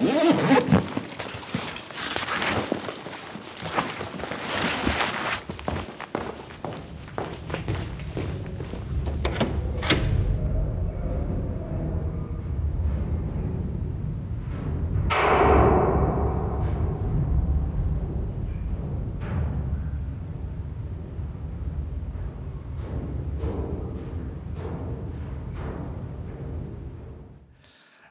[0.00, 0.60] Yeah.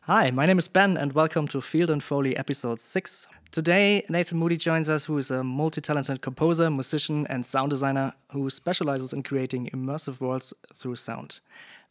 [0.09, 3.27] Hi, my name is Ben, and welcome to Field and Foley episode 6.
[3.51, 8.13] Today, Nathan Moody joins us, who is a multi talented composer, musician, and sound designer
[8.31, 11.41] who specializes in creating immersive worlds through sound.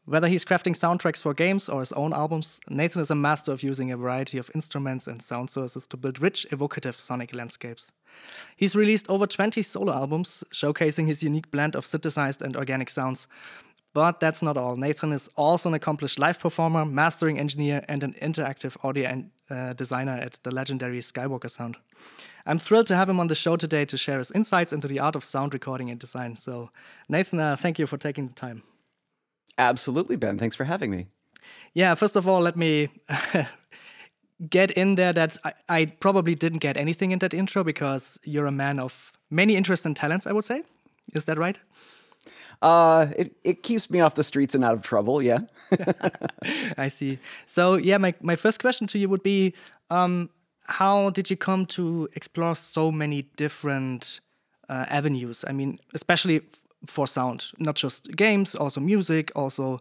[0.04, 3.62] Whether he's crafting soundtracks for games or his own albums, Nathan is a master of
[3.62, 7.92] using a variety of instruments and sound sources to build rich, evocative sonic landscapes.
[8.56, 13.28] He's released over 20 solo albums, showcasing his unique blend of synthesized and organic sounds,
[13.98, 14.76] but that's not all.
[14.76, 19.72] Nathan is also an accomplished live performer, mastering engineer, and an interactive audio and, uh,
[19.72, 21.76] designer at the legendary Skywalker Sound.
[22.46, 25.00] I'm thrilled to have him on the show today to share his insights into the
[25.00, 26.36] art of sound recording and design.
[26.36, 26.70] So,
[27.08, 28.62] Nathan, uh, thank you for taking the time.
[29.56, 30.38] Absolutely, Ben.
[30.38, 31.06] Thanks for having me.
[31.74, 32.90] Yeah, first of all, let me
[34.48, 38.46] get in there that I, I probably didn't get anything in that intro because you're
[38.46, 40.62] a man of many interests and talents, I would say.
[41.14, 41.58] Is that right?
[42.60, 45.22] Uh, it, it keeps me off the streets and out of trouble.
[45.22, 45.40] Yeah.
[46.78, 47.18] I see.
[47.46, 49.54] So yeah, my, my first question to you would be,
[49.90, 50.30] um,
[50.64, 54.20] how did you come to explore so many different
[54.68, 55.44] uh, avenues?
[55.46, 56.42] I mean, especially
[56.86, 59.80] for sound, not just games, also music, also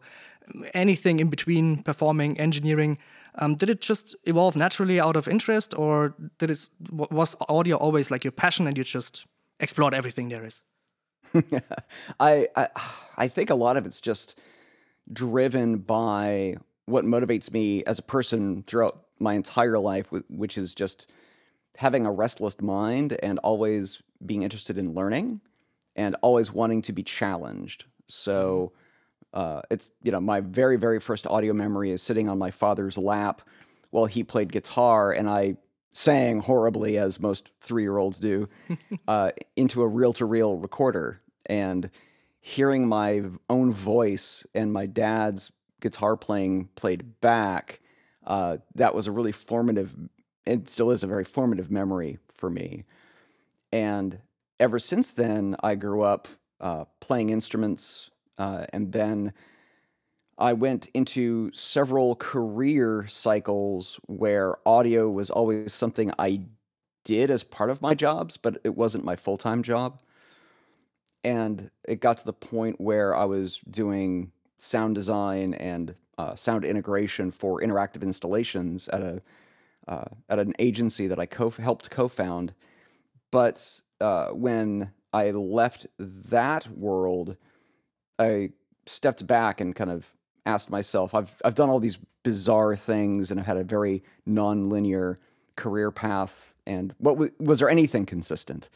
[0.74, 2.98] anything in between performing, engineering.
[3.36, 8.10] Um, did it just evolve naturally out of interest, or did it was audio always
[8.10, 9.26] like your passion and you just
[9.60, 10.62] explored everything there is?
[12.20, 12.68] I, I
[13.20, 14.38] I think a lot of it's just
[15.12, 21.08] driven by what motivates me as a person throughout my entire life, which is just
[21.78, 25.42] having a restless mind and always being interested in learning
[25.96, 27.86] and always wanting to be challenged.
[28.08, 28.72] So
[29.34, 29.40] mm-hmm.
[29.40, 32.98] uh, it's you know my very very first audio memory is sitting on my father's
[32.98, 33.42] lap
[33.90, 35.58] while he played guitar and I
[35.98, 38.48] sang horribly, as most three year olds do,
[39.08, 41.22] uh, into a reel to reel recorder.
[41.48, 41.90] And
[42.40, 47.80] hearing my own voice and my dad's guitar playing played back,
[48.28, 49.96] uh, that was a really formative,
[50.46, 52.84] it still is a very formative memory for me.
[53.72, 54.20] And
[54.60, 56.28] ever since then, I grew up
[56.62, 59.34] uh, playing instruments uh, and then
[60.38, 66.44] I went into several career cycles where audio was always something I
[67.04, 70.02] did as part of my jobs, but it wasn't my full time job.
[71.24, 76.66] And it got to the point where I was doing sound design and uh, sound
[76.66, 79.22] integration for interactive installations at a
[79.88, 82.54] uh, at an agency that I co- helped co-found.
[83.32, 87.38] But uh, when I left that world,
[88.20, 88.52] I
[88.86, 90.14] stepped back and kind of
[90.48, 95.20] asked myself, I've I've done all these bizarre things and I've had a very non-linear
[95.56, 96.54] career path.
[96.66, 98.70] And what w- was there anything consistent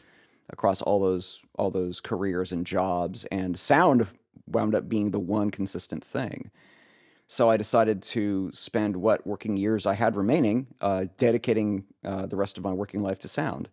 [0.50, 3.24] across all those all those careers and jobs?
[3.26, 4.06] And sound
[4.46, 6.50] wound up being the one consistent thing.
[7.28, 12.36] So I decided to spend what working years I had remaining, uh, dedicating uh, the
[12.36, 13.70] rest of my working life to sound,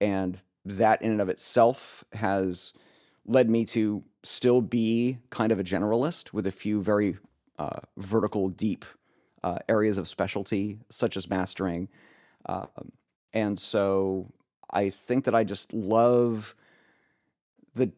[0.00, 2.72] and that in and of itself has
[3.26, 7.16] led me to still be kind of a generalist with a few very
[7.58, 8.84] uh, vertical, deep
[9.42, 11.88] uh, areas of specialty, such as mastering.
[12.44, 12.66] Uh,
[13.32, 14.32] and so
[14.70, 16.54] I think that I just love
[17.74, 17.92] the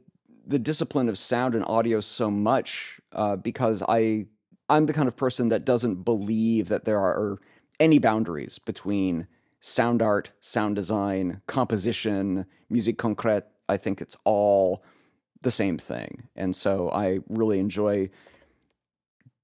[0.47, 4.27] the discipline of sound and audio so much uh, because I
[4.69, 7.39] I'm the kind of person that doesn't believe that there are
[7.81, 9.27] any boundaries between
[9.60, 13.45] sound art, sound design, composition, musique concrète.
[13.69, 14.83] I think it's all
[15.43, 16.28] the same thing.
[16.37, 18.10] And so I really enjoy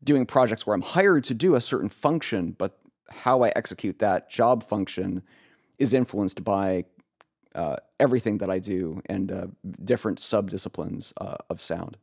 [0.02, 2.78] doing projects where I'm hired to do a certain function, but
[3.08, 5.22] how I execute that job function
[5.78, 6.84] is influenced by
[7.54, 9.46] uh, everything that I do and uh,
[9.84, 11.96] different sub disciplines uh, of sound.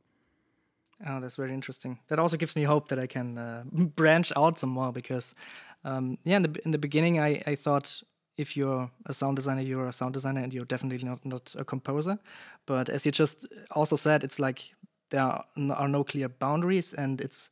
[1.06, 2.00] Oh, that's very interesting.
[2.08, 5.36] That also gives me hope that I can uh, branch out some more because,
[5.84, 8.04] um, yeah, in the in the beginning, I, I thought
[8.42, 11.64] if you're a sound designer, you're a sound designer, and you're definitely not not a
[11.64, 12.18] composer.
[12.66, 14.76] But as you just also said, it's like
[15.10, 17.50] there are no, are no clear boundaries, and it's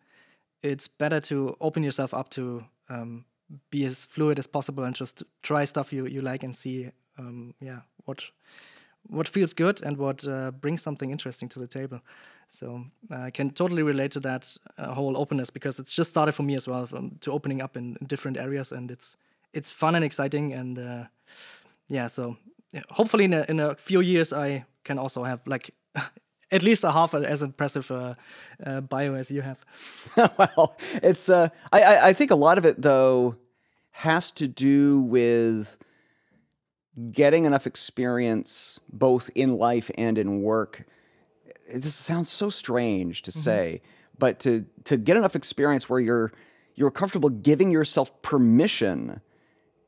[0.61, 3.25] it's better to open yourself up to um,
[3.69, 7.53] be as fluid as possible and just try stuff you you like and see um,
[7.59, 8.31] yeah what
[9.07, 12.01] what feels good and what uh, brings something interesting to the table.
[12.47, 16.33] So uh, I can totally relate to that uh, whole openness because it's just started
[16.33, 19.17] for me as well from, to opening up in, in different areas and it's
[19.53, 21.03] it's fun and exciting, and uh,
[21.87, 22.07] yeah.
[22.07, 22.37] So
[22.91, 25.73] hopefully in a, in a few years I can also have like
[26.51, 28.13] at least a half as impressive uh,
[28.65, 29.65] uh, bio as you have.
[30.37, 33.35] well, it's uh, I I think a lot of it though
[33.91, 35.77] has to do with
[37.11, 40.85] getting enough experience both in life and in work.
[41.73, 43.39] This sounds so strange to mm-hmm.
[43.39, 43.81] say,
[44.17, 46.31] but to to get enough experience where you're
[46.75, 49.21] you're comfortable giving yourself permission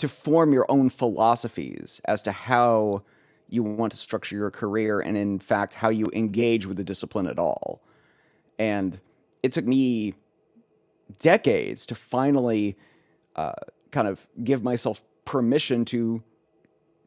[0.02, 3.04] to form your own philosophies as to how
[3.50, 7.28] you want to structure your career and in fact how you engage with the discipline
[7.28, 7.84] at all.
[8.58, 9.00] And
[9.44, 10.16] it took me
[11.20, 12.78] decades to finally
[13.36, 13.54] uh,
[13.92, 16.24] kind of give myself permission to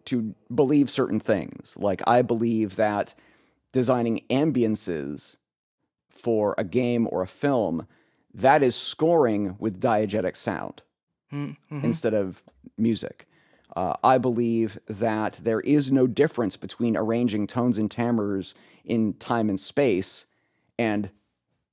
[0.05, 1.75] to believe certain things.
[1.79, 3.15] Like I believe that
[3.73, 5.37] designing ambiances
[6.11, 7.89] for a game or a film
[8.35, 10.83] that is scoring with diegetic sound
[11.33, 11.85] mm-hmm.
[11.85, 12.43] instead of
[12.77, 13.27] music.
[13.77, 18.55] Uh, I believe that there is no difference between arranging tones and timbres
[18.85, 20.27] in time and space
[20.79, 21.11] and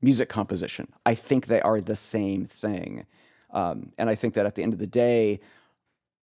[0.02, 0.92] music composition.
[1.06, 3.06] I think they are the same thing.
[3.52, 5.42] Um, and I think that at the end of the day,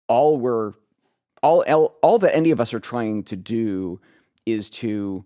[0.07, 0.73] all we're
[1.41, 3.99] all, all all that any of us are trying to do
[4.45, 5.25] is to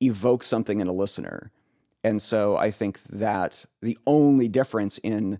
[0.00, 1.50] evoke something in a listener.
[2.02, 5.38] And so I think that the only difference in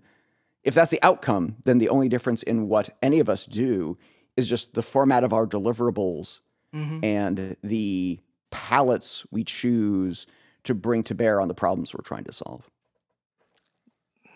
[0.63, 3.97] if that's the outcome, then the only difference in what any of us do
[4.37, 6.39] is just the format of our deliverables
[6.73, 7.03] mm-hmm.
[7.03, 8.19] and the
[8.51, 10.25] palettes we choose
[10.63, 12.69] to bring to bear on the problems we're trying to solve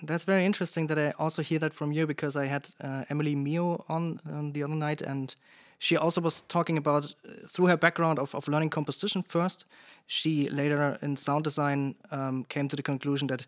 [0.04, 3.36] that's very interesting that I also hear that from you because I had uh, Emily
[3.36, 5.34] Mio on, on the other night and
[5.80, 9.66] she also was talking about uh, through her background of, of learning composition first
[10.08, 13.46] she later in sound design um, came to the conclusion that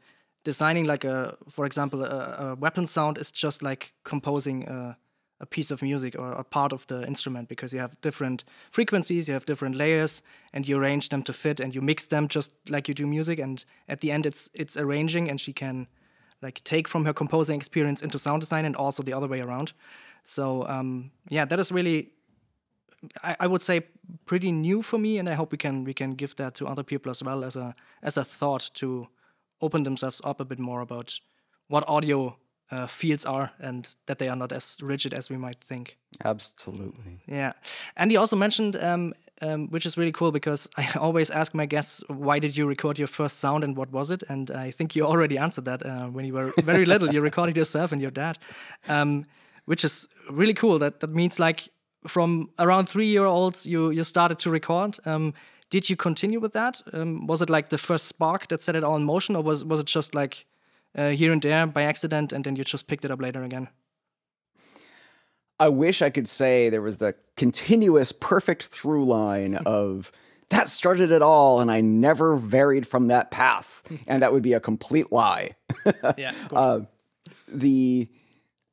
[0.47, 4.97] designing like a for example a, a weapon sound is just like composing a,
[5.41, 9.27] a, piece of music or a part of the instrument because you have different frequencies
[9.27, 10.23] you have different layers
[10.53, 13.39] and you arrange them to fit and you mix them just like you do music
[13.39, 15.87] and at the end it's it's arranging and she can
[16.41, 19.73] like take from her composing experience into sound design and also the other way around.
[20.23, 22.11] So um, yeah, that is really
[23.23, 23.81] I, I, would say
[24.25, 26.83] pretty new for me, and I hope we can we can give that to other
[26.83, 29.07] people as well as a as a thought to
[29.61, 31.19] open themselves up a bit more about
[31.67, 32.37] what audio
[32.71, 35.97] uh, fields are and that they are not as rigid as we might think.
[36.23, 37.21] Absolutely.
[37.25, 37.53] Yeah,
[37.95, 41.65] and you also mentioned um, um, which is really cool because I always ask my
[41.65, 44.23] guests, why did you record your first sound and what was it?
[44.29, 47.13] And I think you already answered that uh, when you were very little.
[47.13, 48.37] you recorded yourself and your dad,
[48.87, 49.25] um,
[49.65, 50.79] which is really cool.
[50.79, 51.69] That that means like
[52.07, 54.97] from around three year olds, you you started to record.
[55.69, 56.81] Did you continue with that?
[56.93, 59.65] Um, was it like the first spark that set it all in motion, or was
[59.65, 60.45] was it just like
[60.95, 63.69] uh, here and there by accident, and then you just picked it up later again?
[65.59, 70.11] I wish I could say there was the continuous perfect through line of
[70.49, 73.83] that started it all and I never varied from that path.
[74.07, 75.51] And that would be a complete lie.
[76.17, 76.33] yeah.
[76.51, 76.81] Uh,
[77.47, 78.09] the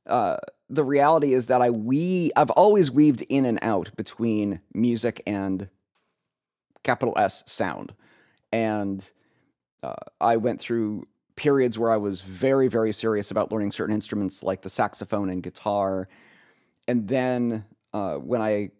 [0.06, 0.37] uh,
[0.69, 5.69] the reality is that I we I've always weaved in and out between music and
[6.85, 7.93] capital S sound.
[8.53, 9.05] And
[9.83, 14.45] uh, I went through periods where I was very, very serious about learning certain instruments
[14.45, 16.09] like the saxophone and guitar
[16.87, 18.71] and then uh, when I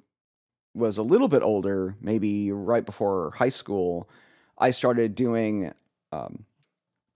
[0.75, 4.09] was a little bit older, maybe right before high school,
[4.59, 5.73] I started doing
[6.13, 6.45] um,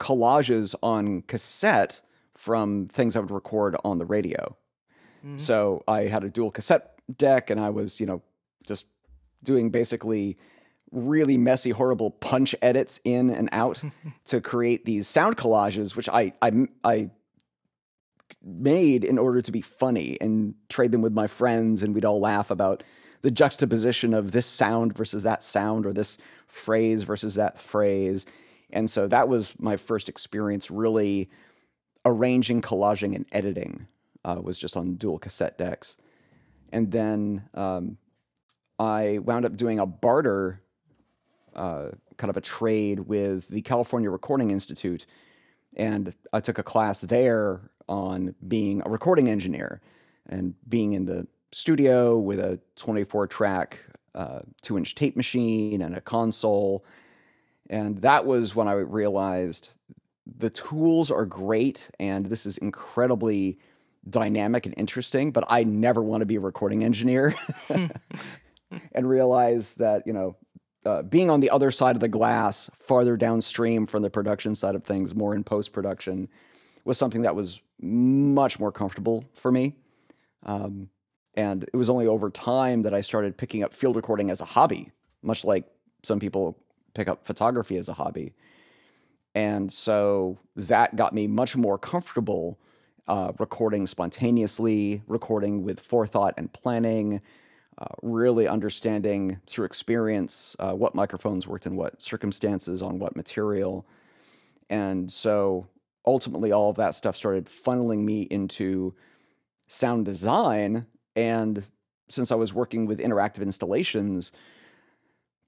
[0.00, 2.00] collages on cassette
[2.34, 4.56] from things I would record on the radio.
[5.24, 5.38] Mm-hmm.
[5.38, 8.22] So I had a dual cassette deck, and I was, you know,
[8.64, 8.86] just
[9.42, 10.36] doing basically
[10.90, 13.82] really messy, horrible punch edits in and out
[14.26, 17.10] to create these sound collages, which I I I
[18.42, 22.20] made in order to be funny and trade them with my friends and we'd all
[22.20, 22.82] laugh about
[23.22, 28.26] the juxtaposition of this sound versus that sound or this phrase versus that phrase.
[28.70, 31.28] And so that was my first experience really
[32.04, 33.86] arranging collaging and editing
[34.24, 35.96] uh, was just on dual cassette decks.
[36.72, 37.98] And then um,
[38.78, 40.62] i wound up doing a barter
[41.58, 45.06] uh, kind of a trade with the california recording institute
[45.76, 49.80] and i took a class there on being a recording engineer
[50.28, 53.78] and being in the studio with a 24 track
[54.14, 56.84] uh, two inch tape machine and a console.
[57.70, 59.68] And that was when I realized
[60.26, 63.58] the tools are great and this is incredibly
[64.10, 67.34] dynamic and interesting, but I never want to be a recording engineer.
[68.92, 70.36] and realize that, you know,
[70.84, 74.74] uh, being on the other side of the glass, farther downstream from the production side
[74.74, 76.28] of things, more in post production,
[76.84, 79.74] was something that was much more comfortable for me.
[80.44, 80.88] Um,
[81.34, 84.44] and it was only over time that I started picking up field recording as a
[84.44, 84.90] hobby,
[85.22, 85.64] much like
[86.02, 86.58] some people
[86.94, 88.34] pick up photography as a hobby.
[89.34, 92.58] And so that got me much more comfortable
[93.06, 97.20] uh, recording spontaneously, recording with forethought and planning,
[97.78, 103.86] uh, really understanding through experience uh, what microphones worked in what circumstances on what material.
[104.68, 105.68] And so
[106.04, 108.94] ultimately, all of that stuff started funneling me into
[109.68, 110.86] sound design.
[111.14, 111.64] And
[112.08, 114.32] since I was working with interactive installations,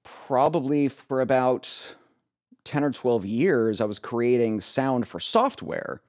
[0.03, 1.95] probably for about
[2.63, 6.01] 10 or 12 years, I was creating sound for software.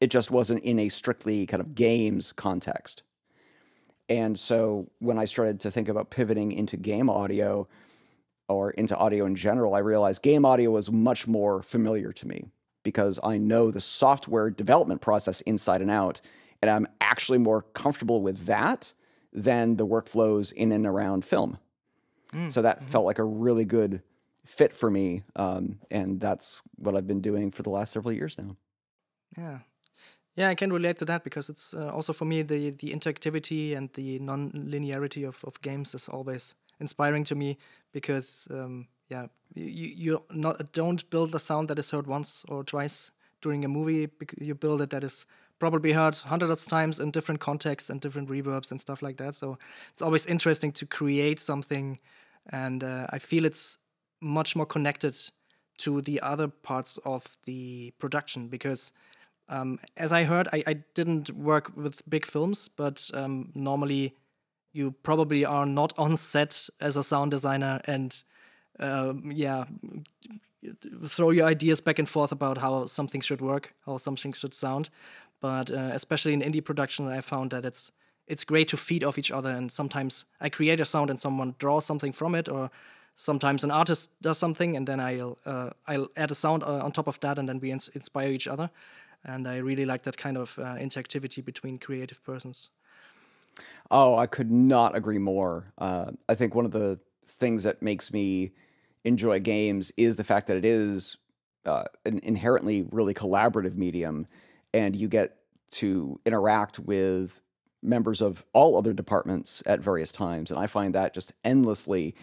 [0.00, 3.02] It just wasn't in a strictly kind of games context.
[4.08, 7.66] And so when I started to think about pivoting into game audio
[8.48, 12.44] or into audio in general, I realized game audio was much more familiar to me
[12.82, 16.20] because I know the software development process inside and out.
[16.60, 18.92] And I'm actually more comfortable with that
[19.32, 21.58] than the workflows in and around film.
[22.32, 22.88] Mm, so that mm-hmm.
[22.88, 24.02] felt like a really good
[24.44, 25.22] fit for me.
[25.36, 28.56] Um, and that's what I've been doing for the last several years now.
[29.36, 29.58] Yeah.
[30.36, 33.76] Yeah, I can relate to that because it's uh, also for me the the interactivity
[33.76, 37.56] and the non-linearity of, of games is always inspiring to me
[37.92, 42.64] because um, yeah, you you not don't build a sound that is heard once or
[42.64, 43.12] twice
[43.42, 44.08] during a movie.
[44.40, 45.26] You build it that is
[45.60, 49.36] probably heard hundreds of times in different contexts and different reverbs and stuff like that.
[49.36, 49.56] So
[49.92, 52.00] it's always interesting to create something,
[52.50, 53.78] and uh, I feel it's
[54.20, 55.16] much more connected
[55.78, 58.92] to the other parts of the production because
[59.48, 64.14] um, as I heard, I, I, didn't work with big films, but um, normally
[64.72, 68.22] you probably are not on set as a sound designer and
[68.80, 69.64] um, yeah,
[71.06, 74.88] throw your ideas back and forth about how something should work, how something should sound.
[75.40, 77.92] But uh, especially in indie production, I found that it's
[78.26, 79.50] it's great to feed off each other.
[79.50, 82.70] And sometimes I create a sound and someone draws something from it, or
[83.14, 86.92] sometimes an artist does something and then I'll uh, I'll add a sound uh, on
[86.92, 88.70] top of that, and then we ins inspire each other
[89.24, 92.70] and I really like that kind of uh, interactivity between creative persons.
[93.90, 95.72] Oh, I could not agree more.
[95.78, 98.52] Uh, I think one of the things that makes me
[99.04, 101.16] enjoy games is the fact that it is
[101.66, 104.26] uh, an inherently really collaborative medium,
[104.72, 105.36] and you get
[105.72, 107.40] to interact with
[107.82, 112.14] members of all other departments at various times, and I find that just endlessly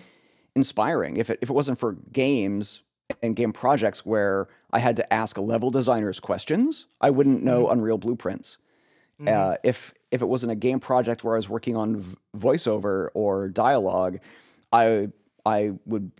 [0.55, 1.17] inspiring.
[1.17, 2.81] If it if it wasn't for games,
[3.21, 7.73] and game projects where I had to ask level designers questions, I wouldn't know mm-hmm.
[7.73, 8.57] Unreal blueprints.
[9.19, 9.27] Mm-hmm.
[9.33, 13.09] Uh, if if it wasn't a game project where I was working on v- voiceover
[13.13, 14.19] or dialogue,
[14.71, 15.09] I
[15.45, 16.11] I would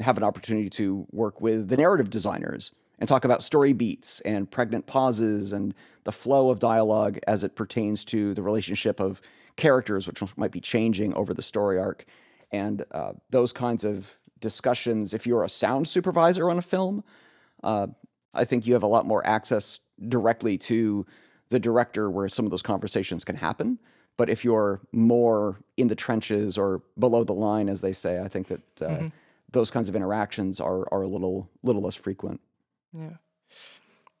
[0.00, 4.50] have an opportunity to work with the narrative designers and talk about story beats and
[4.50, 5.74] pregnant pauses and
[6.04, 9.20] the flow of dialogue as it pertains to the relationship of
[9.56, 12.04] characters, which might be changing over the story arc,
[12.50, 17.04] and uh, those kinds of discussions if you're a sound supervisor on a film.
[17.62, 17.88] Uh,
[18.34, 21.06] I think you have a lot more access directly to
[21.48, 23.78] the director where some of those conversations can happen.
[24.16, 28.28] But if you're more in the trenches or below the line, as they say, I
[28.28, 29.06] think that uh, mm-hmm.
[29.52, 32.40] those kinds of interactions are are a little little less frequent.
[32.92, 33.16] Yeah.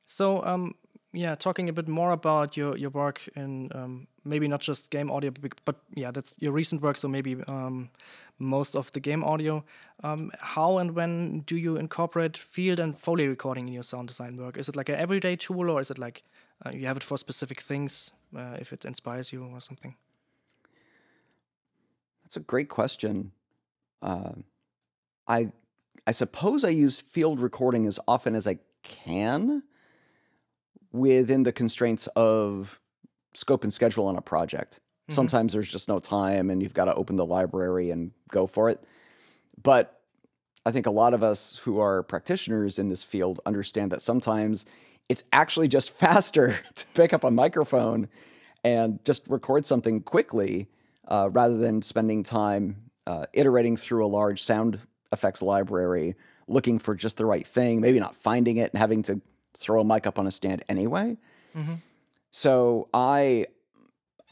[0.06, 0.74] So um,
[1.12, 5.10] yeah, talking a bit more about your your work in um, maybe not just game
[5.10, 6.96] audio, but, but, yeah, that's your recent work.
[6.96, 7.90] So maybe um,
[8.38, 9.64] most of the game audio.
[10.04, 14.36] Um, how and when do you incorporate field and foley recording in your sound design
[14.36, 14.56] work?
[14.56, 16.22] Is it like an everyday tool, or is it like
[16.64, 19.96] uh, you have it for specific things uh, if it inspires you or something?
[22.22, 23.32] That's a great question.
[24.02, 24.32] Uh,
[25.26, 25.52] I
[26.06, 29.62] I suppose I use field recording as often as I can
[30.92, 32.80] within the constraints of
[33.34, 34.74] scope and schedule on a project.
[34.74, 35.14] Mm-hmm.
[35.14, 38.68] Sometimes there's just no time and you've got to open the library and go for
[38.68, 38.82] it.
[39.62, 40.00] But
[40.66, 44.66] I think a lot of us who are practitioners in this field understand that sometimes
[45.08, 48.08] it's actually just faster to pick up a microphone
[48.64, 50.68] and just record something quickly
[51.06, 54.78] uh, rather than spending time uh, iterating through a large sound
[55.12, 56.14] effects library,
[56.46, 59.20] looking for just the right thing, maybe not finding it and having to
[59.54, 61.16] throw a mic up on a stand anyway.
[61.56, 61.74] Mm-hmm.
[62.30, 63.46] So I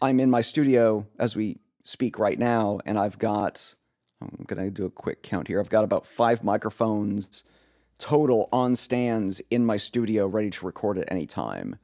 [0.02, 3.74] I'm in my studio as we speak right now, and I've got,
[4.20, 5.58] I'm to do a quick count here.
[5.58, 7.44] I've got about five microphones
[7.98, 11.76] total on stands in my studio ready to record at any time.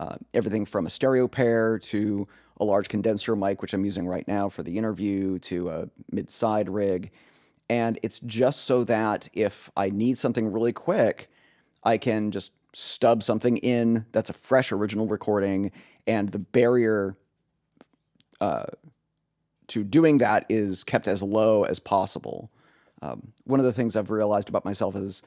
[0.00, 2.26] Uh, everything from a stereo pair to
[2.58, 6.30] a large condenser mic, which I'm using right now for the interview, to a mid
[6.30, 7.10] side rig.
[7.68, 11.30] And it's just so that if I need something really quick,
[11.84, 15.70] I can just stub something in that's a fresh original recording,
[16.06, 17.16] and the barrier
[18.40, 18.66] uh,
[19.68, 22.50] to doing that is kept as low as possible.
[23.02, 25.22] Um, one of the things I've realized about myself as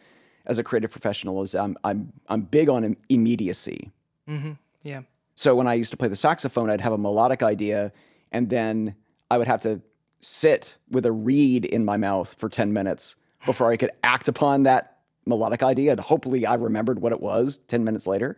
[0.46, 3.92] as a creative professional is I'm I'm I'm big on immediacy.
[4.28, 4.54] Mm-hmm.
[4.84, 5.02] Yeah.
[5.36, 7.92] So when I used to play the saxophone, I'd have a melodic idea,
[8.32, 8.96] and then
[9.30, 9.82] I would have to
[10.22, 14.64] sit with a reed in my mouth for ten minutes before I could act upon
[14.64, 14.95] that
[15.26, 15.92] melodic idea.
[15.92, 18.38] And hopefully, I remembered what it was ten minutes later,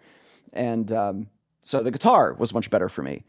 [0.53, 1.27] and um,
[1.61, 3.23] so the guitar was much better for me.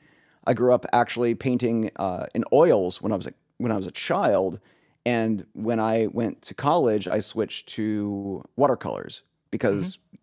[0.46, 3.86] I grew up actually painting uh, in oils when I was a, when I was
[3.86, 4.60] a child,
[5.04, 10.16] and when I went to college, I switched to watercolors because mm-hmm.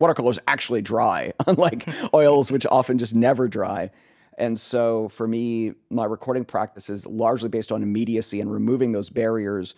[0.00, 3.90] watercolors actually dry, unlike oils, which often just never dry.
[4.38, 9.10] And so for me, my recording practice is largely based on immediacy and removing those
[9.10, 9.74] barriers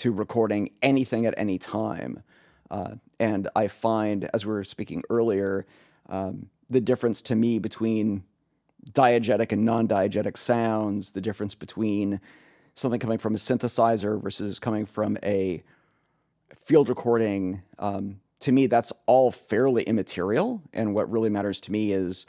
[0.00, 2.22] to recording anything at any time.
[2.70, 5.66] Uh, and I find, as we were speaking earlier,
[6.08, 8.24] um, the difference to me between
[8.92, 12.18] diegetic and non-diegetic sounds, the difference between
[12.72, 15.62] something coming from a synthesizer versus coming from a
[16.56, 17.60] field recording.
[17.78, 20.62] Um, to me, that's all fairly immaterial.
[20.72, 22.24] And what really matters to me is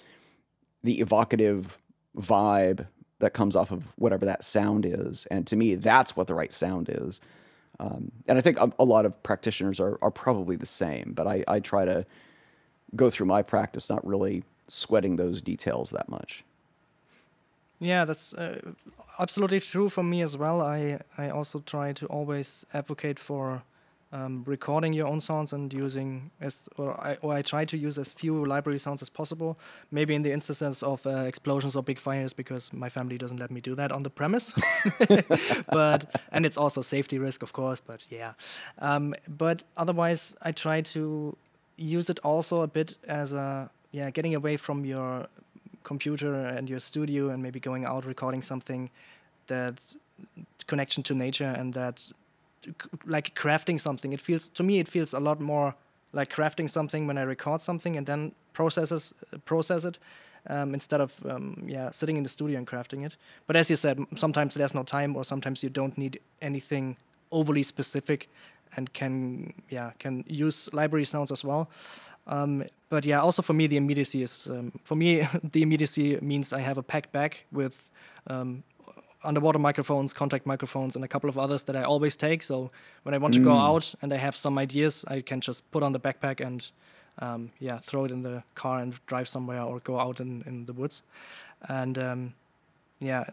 [0.84, 1.78] the evocative
[2.18, 2.88] vibe
[3.20, 5.26] that comes off of whatever that sound is.
[5.32, 7.22] And to me, that's what the right sound is.
[7.80, 11.26] Um, and I think a, a, lot of practitioners are, are probably the same, but
[11.26, 12.06] I, I try to
[12.96, 16.44] go through my practice not really sweating those details that much.
[17.80, 18.74] Yeah, that's uh,
[19.18, 20.62] absolutely true for me as well.
[20.62, 23.64] I I also try to always advocate for
[24.14, 27.98] um, recording your own sounds and using as or I or I try to use
[27.98, 29.58] as few library sounds as possible.
[29.90, 33.52] Maybe in the instances of uh, explosions or big fires, because my family doesn't let
[33.52, 34.54] me do that on the premise.
[35.70, 37.82] but and it's also safety risk, of course.
[37.82, 38.34] But yeah,
[38.80, 41.38] um, but otherwise I try to
[41.78, 45.28] use it also a bit as a yeah, getting away from your
[45.84, 48.90] computer and your studio and maybe going out recording something
[49.48, 49.80] that
[50.68, 52.12] connection to nature and that
[53.06, 54.14] like crafting something.
[54.14, 55.76] It feels to me it feels a lot more
[56.14, 59.14] like crafting something when I record something and then processes
[59.46, 59.98] process it
[60.50, 63.16] um, instead of um, yeah sitting in the studio and crafting it.
[63.48, 66.98] But as you said, sometimes there's no time or sometimes you don't need anything
[67.32, 68.30] overly specific
[68.76, 71.70] and can yeah can use library sounds as well.
[72.28, 76.54] Um, but yeah, also for me, the immediacy is um, for me the immediacy means
[76.54, 77.92] I have a packed bag with
[78.28, 78.64] um,
[79.24, 82.44] underwater microphones, contact microphones, and a couple of others that I always take.
[82.44, 82.72] So
[83.04, 83.38] when I want mm.
[83.40, 83.70] to go mm.
[83.70, 86.70] out and I have some ideas, I can just put on the backpack and
[87.20, 90.66] um, yeah, throw it in the car and drive somewhere or go out in, in
[90.66, 91.04] the woods.
[91.68, 92.34] And um,
[93.00, 93.26] yeah,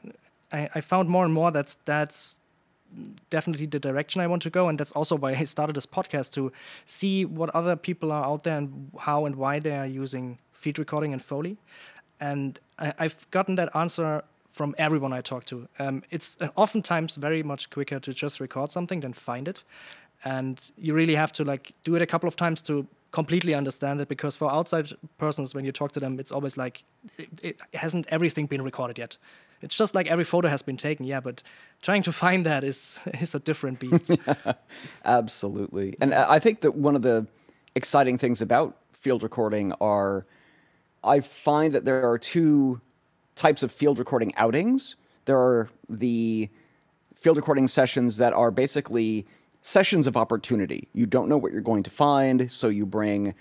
[0.53, 2.41] I, I found more and more that that's
[3.31, 4.69] definitely the direction I want to go.
[4.69, 6.53] And that's also why I started this podcast to
[6.85, 10.79] see what other people are out there and how and why they are using field
[10.79, 11.57] recording and Foley.
[12.21, 15.69] And I, have gotten that answer from everyone I talk to.
[15.79, 19.63] Um, it's uh, oftentimes very much quicker to just record something than find it.
[20.25, 24.01] And you really have to like do it a couple of times to completely understand
[24.01, 26.85] it because for outside persons when you talk to them it's always like
[27.17, 29.17] it, it hasn't everything been recorded yet
[29.61, 31.43] it's just like every photo has been taken, yeah, but
[31.83, 34.11] trying to find that is is a different beast.
[35.05, 35.97] Absolutely.
[36.01, 37.27] And I think that one of the
[37.75, 40.27] exciting things about field recording are
[41.05, 42.81] I find that there are two
[43.39, 44.97] types of field recording outings.
[45.25, 46.51] There are the
[47.15, 49.27] field recording sessions that are basically
[49.63, 50.89] sessions of opportunity.
[50.93, 53.35] You don't know what you're going to find, so you bring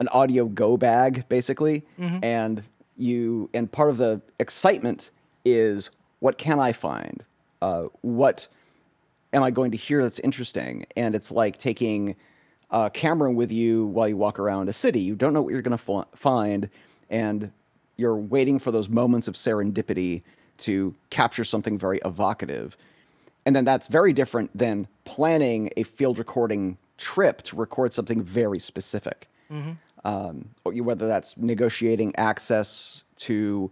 [0.00, 2.18] an audio go bag basically mm-hmm.
[2.22, 2.64] and
[2.96, 5.10] you and part of the excitement
[5.44, 7.24] is what can I find?
[7.62, 8.48] Uh, what
[9.32, 10.86] am I going to hear that's interesting?
[10.96, 12.16] And it's like taking
[12.70, 15.00] a camera with you while you walk around a city.
[15.00, 16.68] You don't know what you're going to f- find,
[17.08, 17.52] and
[17.96, 20.22] you're waiting for those moments of serendipity
[20.58, 22.76] to capture something very evocative.
[23.46, 28.58] And then that's very different than planning a field recording trip to record something very
[28.58, 29.28] specific.
[29.50, 29.72] Mm-hmm.
[30.06, 33.70] Um, whether that's negotiating access to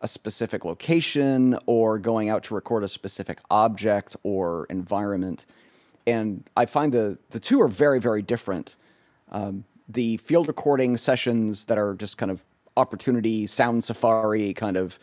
[0.00, 5.46] a specific location or going out to record a specific object or environment.
[6.06, 8.76] And I find the, the two are very, very different.
[9.30, 12.42] Um, the field recording sessions that are just kind of
[12.76, 14.98] opportunity, sound safari kind of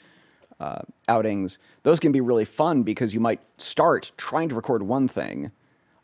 [0.59, 5.07] uh, outings, those can be really fun because you might start trying to record one
[5.07, 5.51] thing,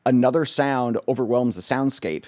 [0.05, 2.25] another sound overwhelms the soundscape,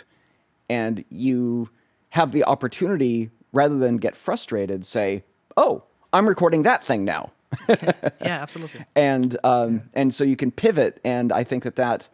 [0.69, 1.69] and you
[2.09, 5.23] have the opportunity, rather than get frustrated, say,
[5.57, 7.31] oh, I'm recording that thing now.
[7.69, 8.85] yeah, absolutely.
[8.95, 12.07] And um, and so you can pivot, and I think that that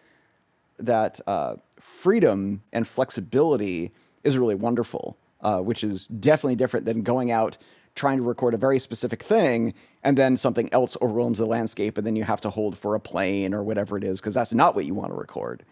[0.79, 3.91] that uh, freedom and flexibility
[4.23, 7.57] is really wonderful, uh, which is definitely different than going out
[7.95, 9.73] trying to record a very specific thing
[10.03, 12.99] and then something else overwhelms the landscape and then you have to hold for a
[12.99, 15.63] plane or whatever it is because that's not what you want to record.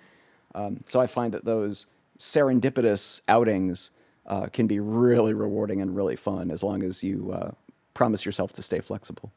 [0.56, 1.86] Um, so I find that those
[2.18, 3.92] serendipitous outings
[4.26, 7.52] uh, can be really rewarding and really fun as long as you uh,
[7.94, 9.32] promise yourself to stay flexible.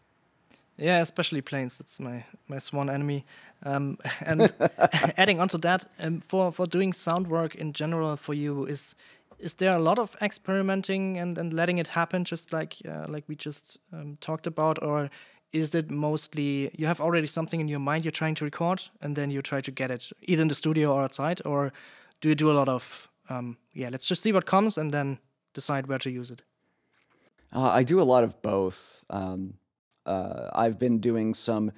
[0.79, 1.77] Yeah, especially planes.
[1.77, 3.27] That's my my sworn enemy.
[3.65, 4.53] Um, and
[5.17, 8.95] adding on to that, um, for for doing sound work in general for you, is
[9.39, 13.25] is there a lot of experimenting and, and letting it happen, just like uh, like
[13.29, 15.11] we just um, talked about, or
[15.53, 19.17] is it mostly you have already something in your mind you're trying to record, and
[19.17, 21.73] then you try to get it either in the studio or outside, or
[22.21, 25.19] do you do a lot of um, yeah, let's just see what comes and then
[25.55, 26.43] decide where to use it?
[27.55, 29.03] Uh, I do a lot of both.
[29.11, 29.55] Um,
[30.05, 31.73] uh, I've been doing some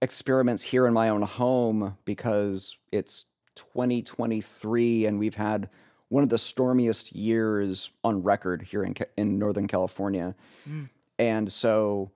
[0.00, 5.68] experiments here in my own home because it's 2023 and we've had
[6.12, 10.34] one of the stormiest years on record here in in Northern California.
[10.68, 10.90] Mm.
[11.18, 12.10] And so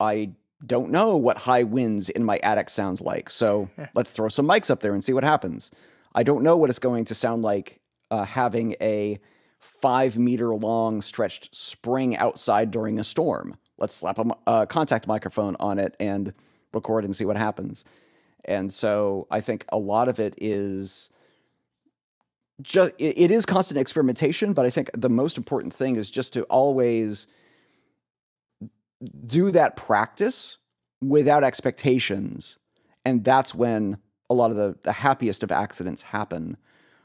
[0.00, 0.30] I
[0.64, 3.28] don't know what high winds in my attic sounds like.
[3.28, 5.70] So let's throw some mics up there and see what happens.
[6.14, 7.80] I don't know what it's going to sound like
[8.10, 9.20] uh, having a
[9.58, 13.58] five meter long stretched spring outside during a storm.
[13.76, 16.32] Let's slap a uh, contact microphone on it and
[16.72, 17.84] record and see what happens.
[18.46, 21.10] And so I think a lot of it is
[22.62, 26.42] just it, is constant experimentation, but I think the most important thing is just to
[26.44, 27.26] always
[29.26, 30.56] do that practice
[31.00, 32.58] without expectations.
[33.04, 33.98] And that's when
[34.30, 36.56] a lot of the, the happiest of accidents happen.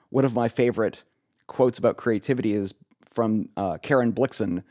[0.10, 1.04] One of my favorite
[1.48, 4.64] quotes about creativity is from uh, Karen Blixen,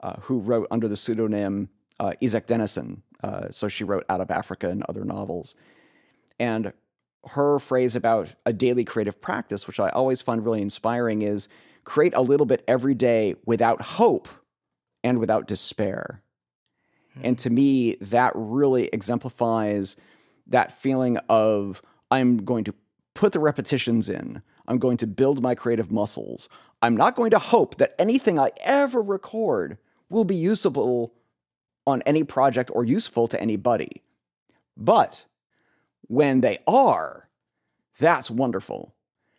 [0.00, 1.68] uh, who wrote under the pseudonym
[2.00, 3.00] uh, Isak Dinesen.
[3.22, 5.54] Uh, so she wrote Out of Africa and other novels.
[6.38, 6.72] And
[7.30, 11.48] her phrase about a daily creative practice, which I always find really inspiring, is
[11.84, 14.28] create a little bit every day without hope
[15.02, 16.22] and without despair.
[17.16, 17.26] Mm-hmm.
[17.26, 19.96] And to me, that really exemplifies
[20.46, 22.74] that feeling of I'm going to
[23.14, 24.42] put the repetitions in.
[24.66, 26.48] I'm going to build my creative muscles.
[26.82, 31.14] I'm not going to hope that anything I ever record will be usable
[31.86, 34.02] on any project or useful to anybody.
[34.76, 35.26] But
[36.08, 37.28] when they are,
[37.98, 38.94] that's wonderful.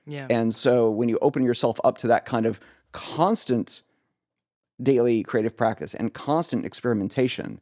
[0.06, 0.28] Yeah.
[0.30, 2.60] And so when you open yourself up to that kind of
[2.92, 3.82] constant
[4.82, 7.60] daily creative practice and constant experimentation,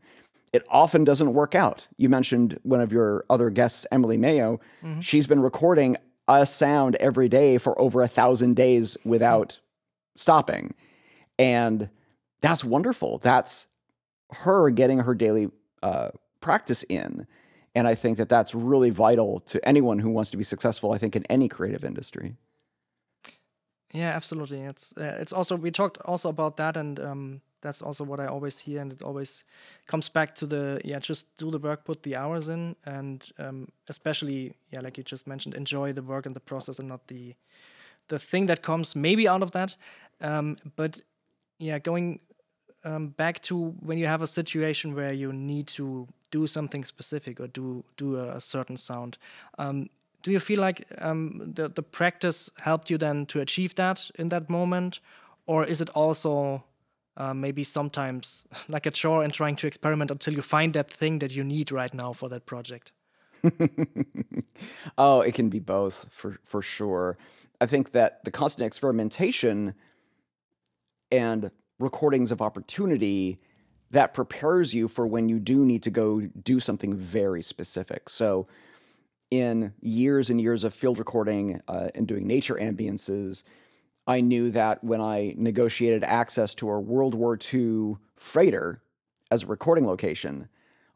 [0.52, 1.88] it often doesn't work out.
[1.98, 4.60] You mentioned one of your other guests, Emily Mayo.
[4.84, 5.00] Mm-hmm.
[5.00, 9.60] She's been recording a sound every day for over a thousand days without
[10.16, 10.74] stopping.
[11.40, 11.90] And
[12.42, 13.18] that's wonderful.
[13.18, 13.68] That's
[14.32, 15.50] her getting her daily
[15.82, 17.26] uh, practice in.
[17.76, 20.98] And I think that that's really vital to anyone who wants to be successful, I
[20.98, 22.36] think, in any creative industry.
[23.94, 24.62] Yeah, absolutely.
[24.62, 28.26] It's uh, it's also we talked also about that, and um, that's also what I
[28.26, 29.44] always hear, and it always
[29.86, 33.68] comes back to the yeah, just do the work, put the hours in, and um,
[33.88, 37.36] especially yeah, like you just mentioned, enjoy the work and the process, and not the
[38.08, 39.78] the thing that comes maybe out of that.
[40.22, 41.02] Um, but
[41.60, 42.20] yeah, going
[42.84, 47.40] um, back to when you have a situation where you need to do something specific
[47.40, 49.18] or do do a, a certain sound.
[49.60, 49.90] Um,
[50.24, 54.30] do you feel like um, the the practice helped you then to achieve that in
[54.30, 55.02] that moment,
[55.46, 56.64] or is it also
[57.18, 61.20] uh, maybe sometimes like a chore and trying to experiment until you find that thing
[61.20, 62.92] that you need right now for that project?
[64.98, 67.18] oh, it can be both for for sure.
[67.62, 69.74] I think that the constant experimentation
[71.12, 73.40] and recordings of opportunity
[73.94, 78.10] that prepares you for when you do need to go do something very specific.
[78.10, 78.48] So,
[79.30, 83.44] in years and years of field recording uh, and doing nature ambiances,
[84.06, 88.82] I knew that when I negotiated access to a World War II freighter
[89.32, 90.50] as a recording location,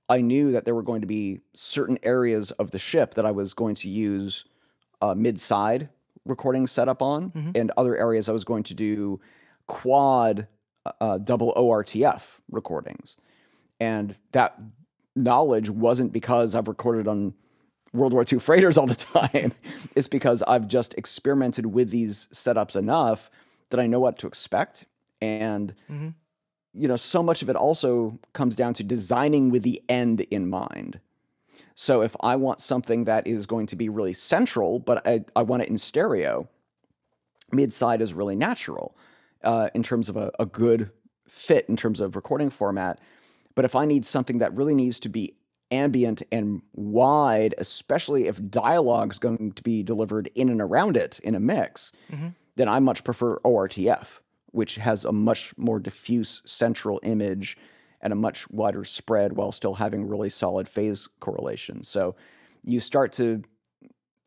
[0.10, 3.32] I knew that there were going to be certain areas of the ship that I
[3.32, 4.46] was going to use
[5.02, 5.90] a mid-side
[6.26, 7.52] recording setup on, mm-hmm.
[7.56, 9.20] and other areas I was going to do
[9.68, 10.48] quad
[11.02, 13.18] uh, double ORTF recordings.
[13.80, 14.60] And that
[15.16, 17.34] knowledge wasn't because I've recorded on
[17.94, 19.54] World War II freighters all the time.
[19.96, 23.30] it's because I've just experimented with these setups enough
[23.70, 24.86] that I know what to expect.
[25.22, 26.10] And, mm-hmm.
[26.74, 30.50] you know, so much of it also comes down to designing with the end in
[30.50, 31.00] mind.
[31.76, 35.44] So if I want something that is going to be really central, but I, I
[35.44, 36.50] want it in stereo,
[37.52, 38.98] mid side is really natural
[39.44, 40.90] uh, in terms of a, a good
[41.28, 43.00] fit in terms of recording format.
[43.56, 45.36] But if I need something that really needs to be
[45.72, 51.36] ambient and wide, especially if dialogue's going to be delivered in and around it in
[51.36, 52.30] a mix, mm-hmm.
[52.56, 54.20] then I much prefer ORTF
[54.52, 57.58] which has a much more diffuse central image
[58.02, 61.84] and a much wider spread while still having really solid phase correlation.
[61.84, 62.16] So
[62.64, 63.44] you start to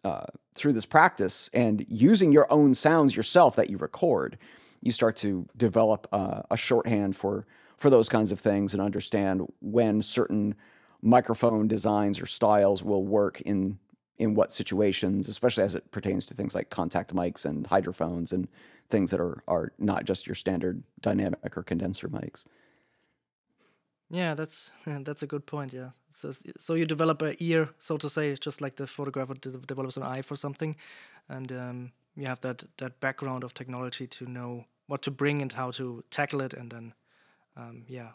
[0.05, 4.39] uh, through this practice and using your own sounds yourself that you record,
[4.83, 9.51] you start to develop uh, a shorthand for for those kinds of things and understand
[9.61, 10.55] when certain
[11.03, 13.79] microphone designs or styles will work in
[14.19, 18.49] in what situations, especially as it pertains to things like contact mics and hydrophones and
[18.91, 22.45] things that are are not just your standard dynamic or condenser mics.
[24.11, 25.73] Yeah, that's that's a good point.
[25.73, 29.97] Yeah, so so you develop a ear, so to say, just like the photographer develops
[29.97, 30.77] an eye for something,
[31.29, 35.53] and um, you have that that background of technology to know what to bring and
[35.53, 36.95] how to tackle it, and then
[37.57, 38.11] um, yeah.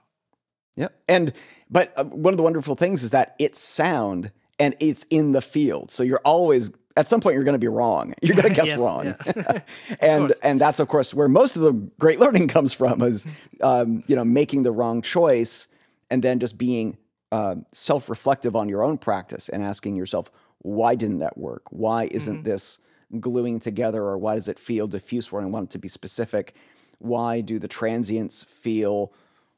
[0.75, 1.31] Yeah, and
[1.69, 5.41] but uh, one of the wonderful things is that it's sound and it's in the
[5.41, 8.13] field, so you're always at some point you're going to be wrong.
[8.21, 9.15] You're going to guess yes, wrong,
[9.99, 13.25] and and that's of course where most of the great learning comes from is
[13.61, 15.67] um, you know making the wrong choice
[16.09, 16.97] and then just being
[17.31, 22.37] uh, self-reflective on your own practice and asking yourself why didn't that work why isn't
[22.37, 22.43] mm-hmm.
[22.43, 22.79] this
[23.19, 26.55] gluing together or why does it feel diffuse where i want it to be specific
[26.99, 29.13] why do the transients feel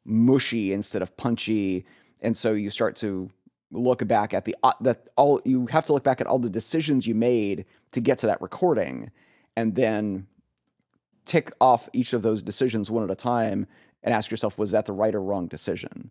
[0.06, 1.86] mushy instead of punchy
[2.22, 3.30] and so you start to
[3.72, 6.50] look back at the uh, that all you have to look back at all the
[6.50, 9.12] decisions you made to get to that recording
[9.56, 10.26] and then
[11.26, 13.68] tick off each of those decisions one at a time
[14.04, 16.10] and ask yourself was that the right or wrong decision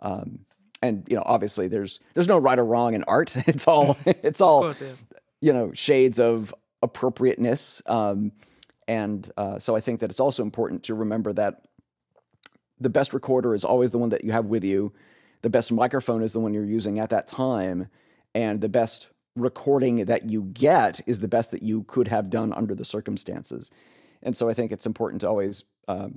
[0.00, 0.40] um,
[0.82, 3.34] and you know, obviously, there's there's no right or wrong in art.
[3.46, 4.92] It's all it's all course, yeah.
[5.40, 7.82] you know shades of appropriateness.
[7.86, 8.32] Um,
[8.86, 11.64] and uh, so I think that it's also important to remember that
[12.80, 14.92] the best recorder is always the one that you have with you.
[15.42, 17.88] The best microphone is the one you're using at that time,
[18.34, 22.52] and the best recording that you get is the best that you could have done
[22.52, 23.70] under the circumstances.
[24.22, 26.08] And so I think it's important to always uh,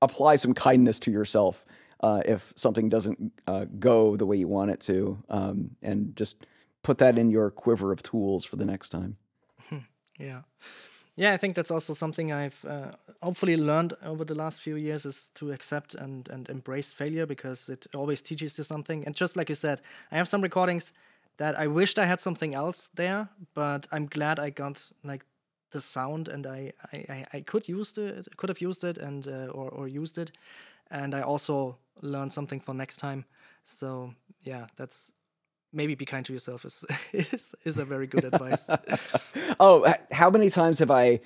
[0.00, 1.64] apply some kindness to yourself
[2.00, 6.46] uh, if something doesn't uh, go the way you want it to, um, and just
[6.82, 9.16] put that in your quiver of tools for the next time.
[10.18, 10.42] yeah.
[11.14, 12.92] Yeah, I think that's also something I've uh,
[13.22, 17.68] hopefully learned over the last few years is to accept and, and embrace failure because
[17.68, 19.04] it always teaches you something.
[19.04, 20.92] And just like you said, I have some recordings
[21.36, 25.26] that I wished I had something else there, but I'm glad I got like
[25.70, 29.46] the sound, and I I, I could use it, could have used it, and uh,
[29.52, 30.32] or or used it,
[30.90, 33.24] and I also learned something for next time.
[33.64, 35.12] So yeah, that's
[35.72, 38.68] maybe be kind to yourself is is, is a very good advice.
[39.60, 41.20] oh, how many times have I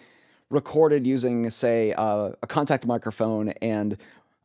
[0.51, 3.97] recorded using, say, uh, a contact microphone and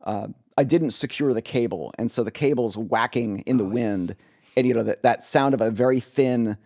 [0.04, 4.08] uh, I didn't secure the cable, and so the cable's whacking in the oh, wind,
[4.08, 4.16] yes.
[4.56, 6.56] and you know that that sound of a very thin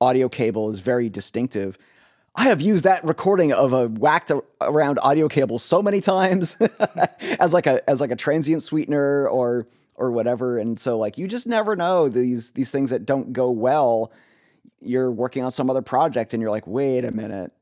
[0.00, 1.76] audio cable is very distinctive.
[2.34, 6.56] I have used that recording of a whacked around audio cable so many times
[7.40, 9.66] as like a as like a transient sweetener or
[9.96, 10.58] or whatever.
[10.58, 14.12] And so like you just never know these these things that don't go well.
[14.80, 17.52] You're working on some other project and you're like, wait a minute.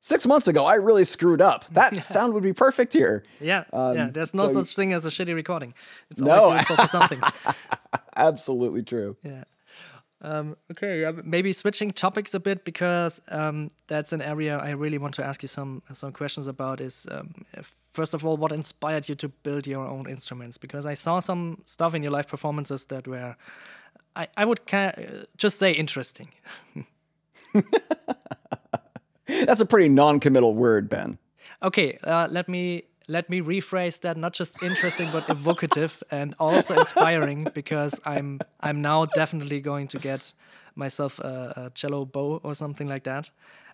[0.00, 1.64] Six months ago, I really screwed up.
[1.72, 3.24] That sound would be perfect here.
[3.40, 4.10] Yeah, um, yeah.
[4.12, 5.72] There's no so such you, thing as a shitty recording.
[6.10, 6.76] It's always no.
[6.76, 7.22] for something.
[8.16, 9.16] Absolutely true.
[9.22, 9.44] Yeah.
[10.24, 15.12] Um, okay, maybe switching topics a bit because um, that's an area I really want
[15.14, 16.80] to ask you some some questions about.
[16.80, 17.34] Is um,
[17.92, 20.56] first of all, what inspired you to build your own instruments?
[20.56, 23.36] Because I saw some stuff in your live performances that were,
[24.16, 24.60] I, I would
[25.36, 26.30] just say interesting.
[29.26, 31.18] that's a pretty non-committal word, Ben.
[31.62, 36.74] Okay, uh, let me let me rephrase that not just interesting but evocative and also
[36.78, 40.32] inspiring because i'm i'm now definitely going to get
[40.74, 43.30] myself a, a, cello bow or something like that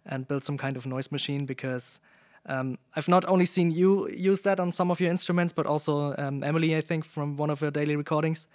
[0.07, 2.01] and build some kind of noise machine because
[2.47, 6.15] um, I've not only seen you use that on some of your instruments, but also
[6.17, 8.49] um, Emily, I think, from one of her daily recordings.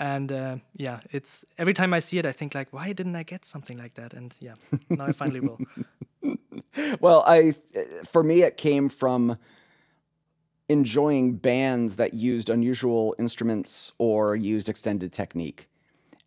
[0.00, 3.22] And uh, yeah, it's every time I see it, I think like, why didn't I
[3.22, 4.12] get something like that?
[4.12, 4.54] And yeah,
[4.90, 5.58] now I finally will.
[7.00, 7.54] well, I,
[8.04, 9.38] for me, it came from
[10.68, 15.68] enjoying bands that used unusual instruments or used extended technique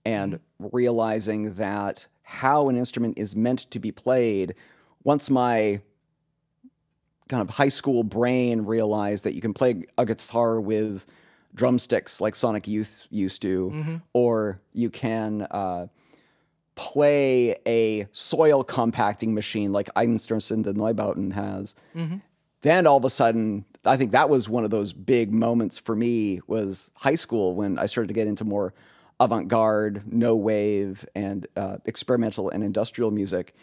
[0.05, 4.55] and realizing that how an instrument is meant to be played
[5.03, 5.79] once my
[7.27, 11.05] kind of high school brain realized that you can play a guitar with
[11.53, 13.95] drumsticks like Sonic Youth used to, mm-hmm.
[14.13, 15.87] or you can uh,
[16.75, 21.75] play a soil compacting machine like Einstürzende Neubauten has.
[21.95, 22.17] Mm-hmm.
[22.61, 25.95] Then all of a sudden, I think that was one of those big moments for
[25.95, 28.73] me was high school when I started to get into more
[29.19, 33.55] avant-garde, no wave, and uh, experimental and industrial music.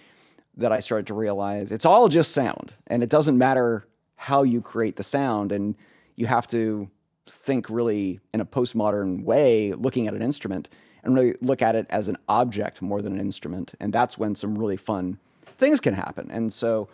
[0.56, 4.60] That I started to realize it's all just sound, and it doesn't matter how you
[4.60, 5.76] create the sound, and
[6.16, 6.90] you have to
[7.30, 10.68] think really in a postmodern way, looking at an instrument
[11.04, 13.74] and really look at it as an object more than an instrument.
[13.78, 15.18] And that's when some really fun
[15.58, 16.28] things can happen.
[16.30, 16.88] And so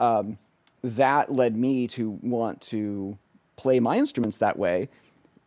[0.00, 0.38] um,
[0.82, 3.18] that led me to want to
[3.56, 4.88] play my instruments that way.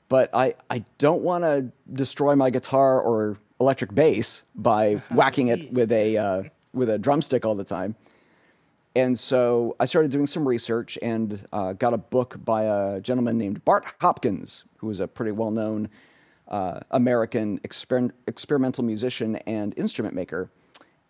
[0.09, 5.71] But I, I don't want to destroy my guitar or electric bass by whacking it
[5.71, 7.95] with a uh, with a drumstick all the time.
[8.95, 13.37] And so I started doing some research and uh, got a book by a gentleman
[13.37, 15.89] named Bart Hopkins, who was a pretty well known
[16.47, 20.49] uh, American exper- experimental musician and instrument maker.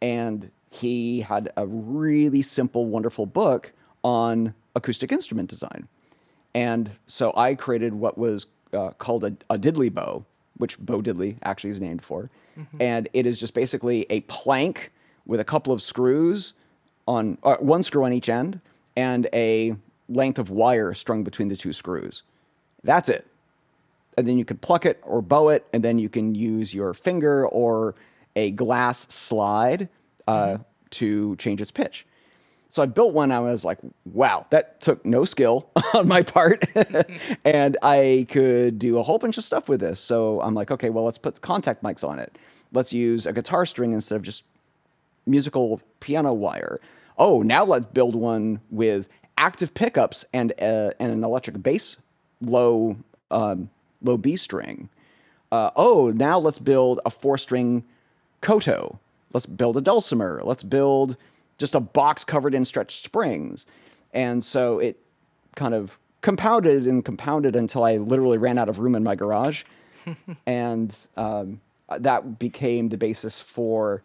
[0.02, 3.72] And he had a really simple, wonderful book
[4.04, 5.88] on acoustic instrument design.
[6.56, 10.26] And so I created what was uh, called a, a, diddly bow,
[10.58, 12.30] which Bo Diddley actually is named for.
[12.58, 12.82] Mm-hmm.
[12.82, 14.92] And it is just basically a plank
[15.26, 16.54] with a couple of screws
[17.08, 18.60] on uh, one screw on each end
[18.96, 19.76] and a
[20.08, 22.24] length of wire strung between the two screws.
[22.84, 23.28] That's it.
[24.18, 26.94] And then you could pluck it or bow it, and then you can use your
[26.94, 27.96] finger or
[28.36, 29.88] a glass slide
[30.28, 30.64] uh, mm-hmm.
[30.92, 32.06] to change its pitch.
[32.70, 33.32] So I built one.
[33.32, 36.66] And I was like, wow, that took no skill on my part.
[37.44, 40.00] and I could do a whole bunch of stuff with this.
[40.00, 42.38] So I'm like, okay, well, let's put contact mics on it.
[42.72, 44.44] Let's use a guitar string instead of just
[45.26, 46.80] musical piano wire.
[47.18, 51.98] Oh, now let's build one with active pickups and, uh, and an electric bass
[52.42, 52.96] low,
[53.32, 53.70] um,
[54.02, 54.90] low B string.
[55.52, 57.84] Uh, oh, now let's build a four string
[58.42, 59.00] koto.
[59.34, 60.42] Let's build a dulcimer.
[60.44, 61.18] Let's build
[61.60, 63.68] just a box covered in stretched springs.
[64.12, 65.00] And so it
[65.56, 69.64] kind of compounded and compounded until I literally ran out of room in my garage.
[70.48, 74.02] and um, that became the basis for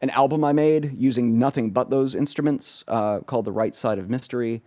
[0.00, 4.10] an album I made using nothing but those instruments uh, called The Right Side of
[4.10, 4.62] Mystery.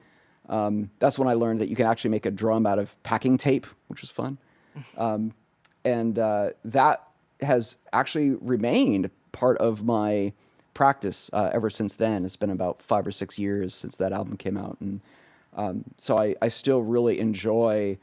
[0.48, 3.38] Um, that's when I learned that you can actually make a drum out of packing
[3.38, 4.38] tape, which was fun.
[4.98, 5.34] Um,
[5.86, 7.08] and uh, that
[7.40, 10.34] has actually remained part of my
[10.76, 12.24] practice uh, ever since then.
[12.24, 15.02] It's been about five or six years since that album came out, and
[15.56, 17.98] um, so I, I still really enjoy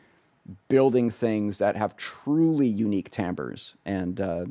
[0.69, 3.75] building things that have truly unique timbres.
[3.85, 4.47] And uh,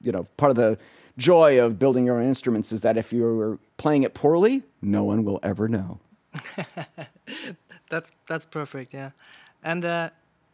[0.00, 0.78] you know, part of the
[1.18, 5.24] joy of building your own instruments is that if you're playing it poorly, no one
[5.24, 6.00] will ever know.
[7.90, 9.10] that's that's perfect, yeah.
[9.62, 10.10] And uh,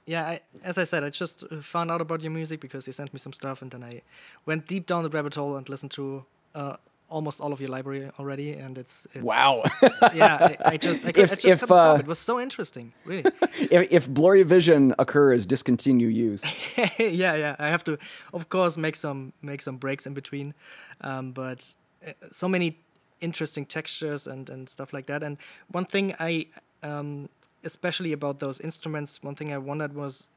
[0.06, 3.12] yeah, I, as I said, I just found out about your music because you sent
[3.12, 4.02] me some stuff, and then I
[4.46, 6.24] went deep down the rabbit hole and listened to
[6.56, 6.76] uh,
[7.08, 9.62] almost all of your library already, and it's, it's wow.
[10.14, 12.00] yeah, I, I, just I, if, I just if, couldn't uh, stop.
[12.00, 13.24] It was so interesting, really.
[13.58, 16.42] if, if blurry vision occurs, discontinue use.
[16.98, 17.56] yeah, yeah.
[17.58, 17.98] I have to,
[18.32, 20.54] of course, make some make some breaks in between,
[21.02, 21.74] um, but
[22.06, 22.78] uh, so many
[23.20, 25.22] interesting textures and and stuff like that.
[25.22, 25.36] And
[25.70, 26.46] one thing I,
[26.82, 27.28] um,
[27.64, 30.28] especially about those instruments, one thing I wondered was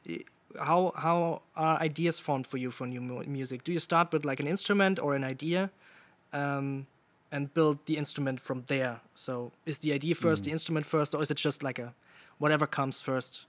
[0.58, 3.64] how how are ideas formed for you for new music?
[3.64, 5.72] Do you start with like an instrument or an idea?
[6.34, 6.88] Um,
[7.32, 9.02] and build the instrument from there.
[9.16, 10.46] So is the idea first, mm.
[10.46, 11.94] the instrument first, or is it just like a
[12.38, 13.46] whatever comes first?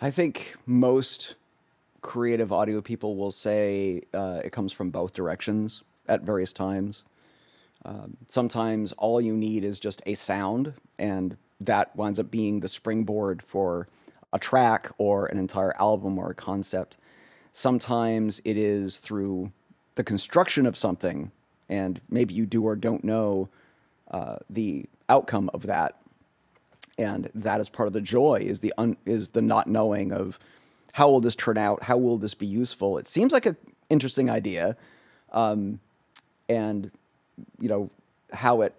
[0.00, 1.34] I think most
[2.02, 7.04] creative audio people will say uh, it comes from both directions at various times.
[7.84, 12.68] Um, sometimes all you need is just a sound, and that winds up being the
[12.68, 13.88] springboard for
[14.32, 16.96] a track or an entire album or a concept.
[17.52, 19.50] Sometimes it is through
[19.98, 21.32] the construction of something,
[21.68, 23.48] and maybe you do or don't know
[24.12, 25.96] uh, the outcome of that,
[26.96, 30.38] and that is part of the joy is the un, is the not knowing of
[30.92, 32.96] how will this turn out, how will this be useful.
[32.96, 33.56] It seems like an
[33.90, 34.76] interesting idea,
[35.32, 35.80] um,
[36.48, 36.92] and
[37.58, 37.90] you know
[38.32, 38.76] how it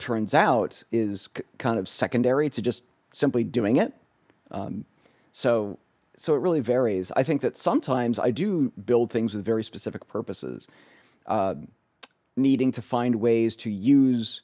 [0.00, 3.94] turns out is c- kind of secondary to just simply doing it.
[4.50, 4.84] Um,
[5.30, 5.78] so
[6.16, 7.12] so it really varies.
[7.14, 10.66] I think that sometimes I do build things with very specific purposes,
[11.26, 11.54] uh,
[12.36, 14.42] needing to find ways to use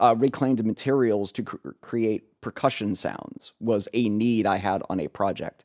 [0.00, 5.08] uh, reclaimed materials to cr- create percussion sounds was a need I had on a
[5.08, 5.64] project,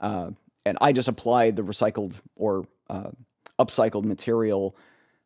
[0.00, 0.30] uh,
[0.66, 3.10] and I just applied the recycled or uh,
[3.58, 4.76] upcycled material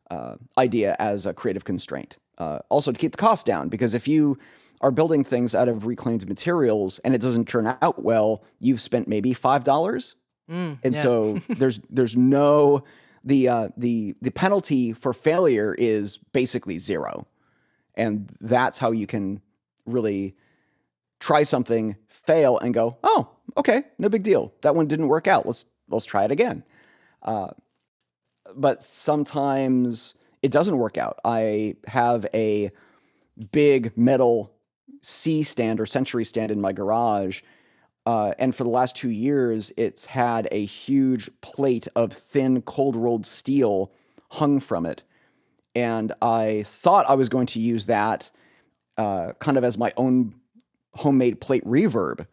[0.09, 2.17] uh, idea as a creative constraint.
[2.37, 4.37] Uh, also to keep the cost down, because if you
[4.83, 9.07] are building things out of reclaimed materials and it doesn't turn out well, you've spent
[9.07, 10.15] maybe five dollars.
[10.51, 11.01] Mm, and yeah.
[11.01, 12.83] so there's there's no
[13.23, 17.25] the uh, the the penalty for failure is basically zero,
[17.95, 19.41] and that's how you can
[19.85, 20.35] really
[21.19, 24.53] try something, fail, and go, oh, okay, no big deal.
[24.61, 25.45] That one didn't work out.
[25.45, 26.63] Let's let's try it again.
[27.21, 27.51] Uh,
[28.53, 31.19] but sometimes it doesn't work out.
[31.23, 32.71] I have a
[33.53, 34.52] big metal
[35.03, 37.41] C stand or Century stand in my garage.
[38.05, 42.95] Uh, and for the last two years, it's had a huge plate of thin, cold
[42.95, 43.91] rolled steel
[44.31, 45.03] hung from it.
[45.75, 48.29] And I thought I was going to use that
[48.97, 50.35] uh, kind of as my own
[50.95, 52.27] homemade plate reverb.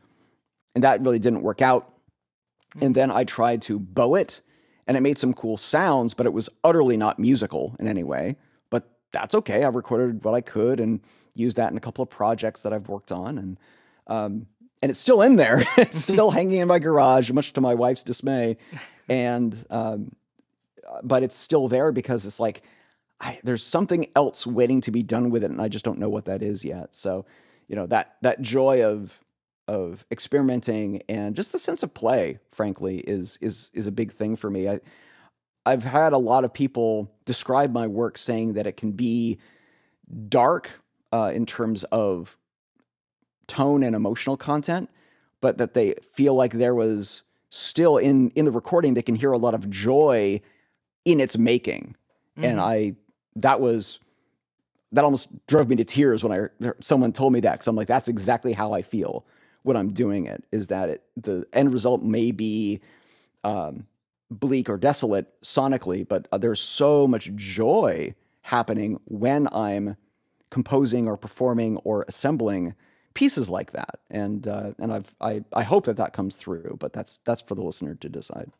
[0.74, 1.92] And that really didn't work out.
[2.80, 4.40] And then I tried to bow it,
[4.86, 8.36] and it made some cool sounds, but it was utterly not musical in any way.
[8.70, 9.64] But that's okay.
[9.64, 11.00] I recorded what I could and
[11.34, 13.38] used that in a couple of projects that I've worked on.
[13.38, 13.58] And
[14.06, 14.46] um,
[14.82, 15.62] and it's still in there.
[15.76, 18.56] it's still hanging in my garage, much to my wife's dismay.
[19.08, 20.12] And um,
[21.02, 22.62] but it's still there because it's like
[23.20, 26.08] I, there's something else waiting to be done with it, and I just don't know
[26.08, 26.94] what that is yet.
[26.94, 27.26] So,
[27.66, 29.18] you know that that joy of
[29.66, 34.36] of experimenting and just the sense of play, frankly, is is is a big thing
[34.36, 34.68] for me.
[34.68, 34.78] I
[35.66, 39.38] I've had a lot of people describe my work saying that it can be
[40.28, 40.70] dark
[41.12, 42.36] uh, in terms of
[43.46, 44.88] tone and emotional content,
[45.40, 49.32] but that they feel like there was still in in the recording they can hear
[49.32, 50.40] a lot of joy
[51.04, 51.96] in its making.
[52.36, 52.44] Mm-hmm.
[52.44, 52.94] And I
[53.36, 53.98] that was
[54.92, 57.88] that almost drove me to tears when I someone told me that because I'm like
[57.88, 59.24] that's exactly how I feel
[59.62, 62.80] when I'm doing it is that it the end result may be
[63.44, 63.86] um,
[64.30, 69.96] bleak or desolate sonically, but uh, there's so much joy happening when I'm
[70.50, 72.74] composing or performing or assembling
[73.14, 74.00] pieces like that.
[74.10, 77.54] And uh, and I've I I hope that that comes through, but that's that's for
[77.54, 78.50] the listener to decide.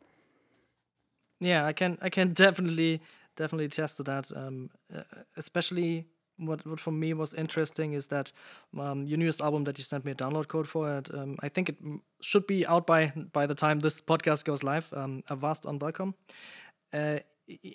[1.39, 3.01] Yeah, I can I can definitely
[3.35, 4.31] definitely attest to that.
[4.35, 5.03] Um, uh,
[5.37, 6.05] especially
[6.37, 8.31] what what for me was interesting is that
[8.77, 11.09] um, your newest album that you sent me a download code for it.
[11.13, 11.77] Um, I think it
[12.21, 14.93] should be out by by the time this podcast goes live.
[14.93, 16.13] Um, Avast Unwelcome.
[16.93, 17.19] Uh,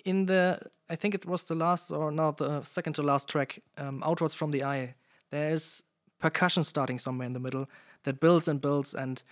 [0.05, 0.59] in the
[0.89, 4.33] I think it was the last or not the second to last track, um, Outwards
[4.33, 4.95] from the Eye.
[5.31, 5.83] There is
[6.19, 7.67] percussion starting somewhere in the middle
[8.03, 9.23] that builds and builds and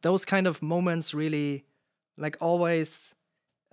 [0.00, 1.64] those kind of moments really
[2.16, 3.14] like always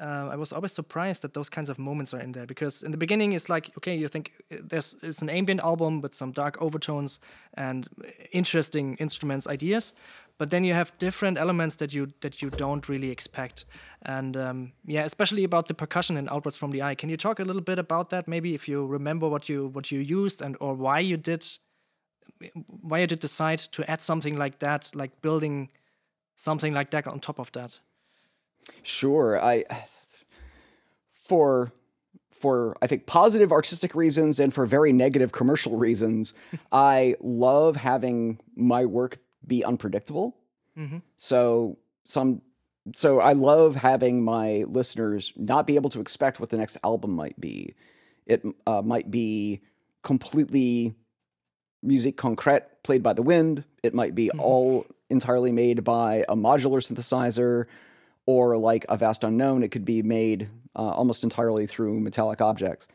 [0.01, 2.91] uh, I was always surprised that those kinds of moments are in there because in
[2.91, 6.31] the beginning it's like okay you think uh, there's it's an ambient album with some
[6.31, 7.19] dark overtones
[7.55, 7.87] and
[8.31, 9.93] interesting instruments ideas
[10.39, 13.65] but then you have different elements that you that you don't really expect.
[14.01, 16.95] And um, yeah especially about the percussion and outwards from the eye.
[16.95, 18.27] Can you talk a little bit about that?
[18.27, 21.45] Maybe if you remember what you what you used and or why you did
[22.81, 25.69] why you did decide to add something like that, like building
[26.35, 27.81] something like that on top of that?
[28.81, 29.65] Sure, I
[31.11, 31.73] for
[32.31, 36.33] for I think positive artistic reasons and for very negative commercial reasons,
[36.71, 40.35] I love having my work be unpredictable.
[40.77, 40.97] Mm-hmm.
[41.17, 42.41] So some
[42.95, 47.11] so I love having my listeners not be able to expect what the next album
[47.11, 47.75] might be.
[48.25, 49.61] It uh, might be
[50.01, 50.95] completely
[51.83, 53.63] musique concrète played by the wind.
[53.83, 54.39] It might be mm-hmm.
[54.39, 57.65] all entirely made by a modular synthesizer,
[58.25, 62.87] or like a vast unknown, it could be made uh, almost entirely through metallic objects.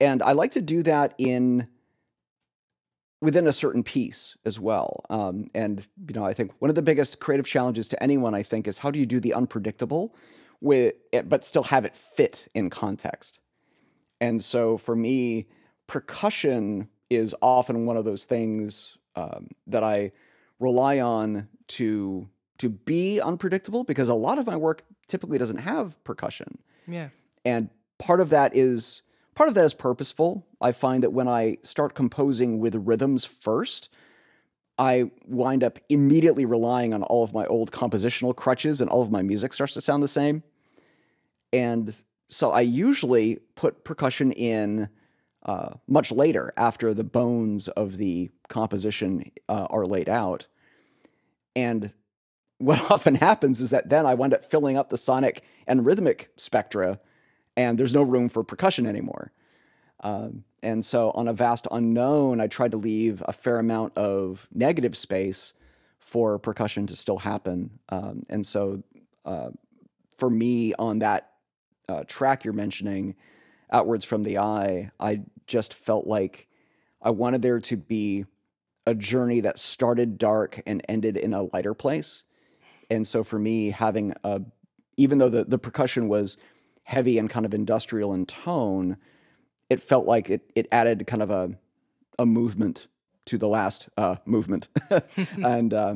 [0.00, 1.66] And I like to do that in
[3.20, 5.04] within a certain piece as well.
[5.10, 8.42] Um, and you know, I think one of the biggest creative challenges to anyone, I
[8.42, 10.14] think, is how do you do the unpredictable
[10.60, 13.40] with it, but still have it fit in context.
[14.20, 15.46] And so for me,
[15.86, 20.12] percussion is often one of those things um, that I
[20.58, 26.02] rely on to to be unpredictable because a lot of my work typically doesn't have
[26.04, 26.58] percussion.
[26.86, 27.08] Yeah.
[27.42, 29.00] And part of that is
[29.40, 30.46] part of that is purposeful.
[30.60, 33.88] I find that when I start composing with rhythms first,
[34.76, 39.10] I wind up immediately relying on all of my old compositional crutches and all of
[39.10, 40.42] my music starts to sound the same.
[41.54, 44.90] And so I usually put percussion in
[45.46, 50.48] uh, much later after the bones of the composition uh, are laid out.
[51.56, 51.94] And
[52.58, 56.28] what often happens is that then I wind up filling up the sonic and rhythmic
[56.36, 57.00] spectra,
[57.56, 59.32] and there's no room for percussion anymore.
[60.02, 64.48] Um, and so on a vast unknown, I tried to leave a fair amount of
[64.52, 65.52] negative space
[65.98, 67.78] for percussion to still happen.
[67.88, 68.82] Um, and so
[69.24, 69.50] uh,
[70.16, 71.32] for me on that
[71.88, 73.14] uh, track you're mentioning,
[73.72, 76.48] outwards from the eye, I just felt like
[77.02, 78.24] I wanted there to be
[78.86, 82.24] a journey that started dark and ended in a lighter place.
[82.90, 84.42] And so for me, having a,
[84.96, 86.36] even though the, the percussion was
[86.90, 88.96] heavy and kind of industrial in tone,
[89.70, 91.56] it felt like it, it added kind of a,
[92.18, 92.88] a movement
[93.26, 94.66] to the last uh, movement.
[95.44, 95.94] and, uh,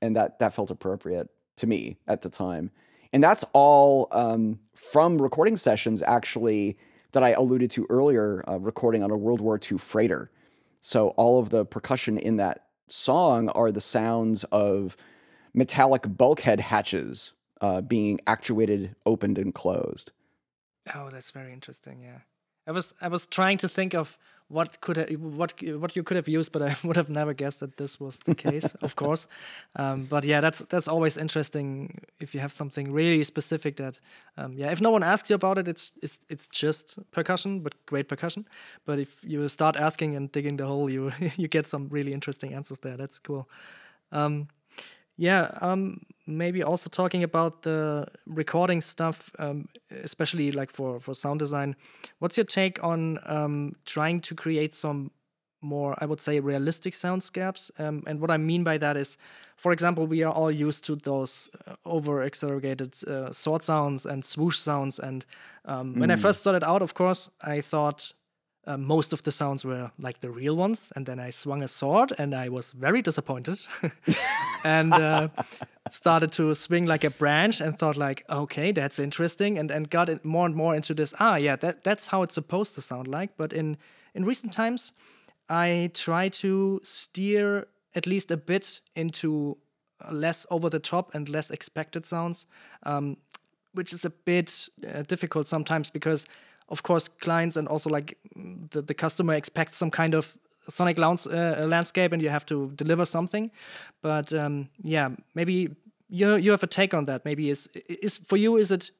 [0.00, 2.70] and that, that felt appropriate to me at the time.
[3.12, 6.78] And that's all um, from recording sessions actually
[7.12, 10.30] that I alluded to earlier, uh, recording on a World War II freighter.
[10.80, 14.96] So all of the percussion in that song are the sounds of
[15.52, 20.12] metallic bulkhead hatches uh, being actuated, opened, and closed.
[20.94, 22.02] Oh, that's very interesting.
[22.02, 22.18] Yeah,
[22.66, 24.18] I was I was trying to think of
[24.48, 27.76] what could what what you could have used, but I would have never guessed that
[27.76, 28.74] this was the case.
[28.82, 29.26] of course,
[29.76, 34.00] um, but yeah, that's that's always interesting if you have something really specific that
[34.36, 37.74] um, yeah, if no one asks you about it, it's it's it's just percussion, but
[37.86, 38.44] great percussion.
[38.84, 42.54] But if you start asking and digging the hole, you you get some really interesting
[42.54, 42.96] answers there.
[42.96, 43.48] That's cool.
[44.12, 44.48] Um,
[45.16, 46.00] yeah, um,
[46.30, 51.76] maybe also talking about the recording stuff, um, especially like for for sound design.
[52.18, 55.10] What's your take on um, trying to create some
[55.62, 57.70] more, I would say, realistic soundscapes?
[57.78, 59.18] Um, and what I mean by that is,
[59.56, 64.24] for example, we are all used to those uh, over exaggerated uh, sword sounds and
[64.24, 64.98] swoosh sounds.
[64.98, 65.26] And
[65.66, 65.98] mm.
[65.98, 66.22] when I mm.
[66.22, 68.12] first started out, of course, I thought
[68.66, 70.92] uh, most of the sounds were like the real ones.
[70.94, 73.58] And then I swung a sword and I was very disappointed
[74.64, 75.28] and uh,
[75.90, 79.58] started to swing like a branch and thought like, okay, that's interesting.
[79.58, 81.14] And, and got more and more into this.
[81.18, 83.36] Ah, yeah, that, that's how it's supposed to sound like.
[83.36, 83.76] But in,
[84.14, 84.92] in recent times,
[85.48, 89.56] I try to steer at least a bit into
[90.10, 92.46] less over the top and less expected sounds,
[92.84, 93.16] um,
[93.72, 96.26] which is a bit uh, difficult sometimes because
[96.70, 98.16] of course clients and also like
[98.70, 102.70] the, the customer expects some kind of sonic lounge, uh, landscape and you have to
[102.76, 103.50] deliver something.
[104.02, 105.76] But um, yeah maybe
[106.08, 108.90] you you have a take on that maybe is is for you is it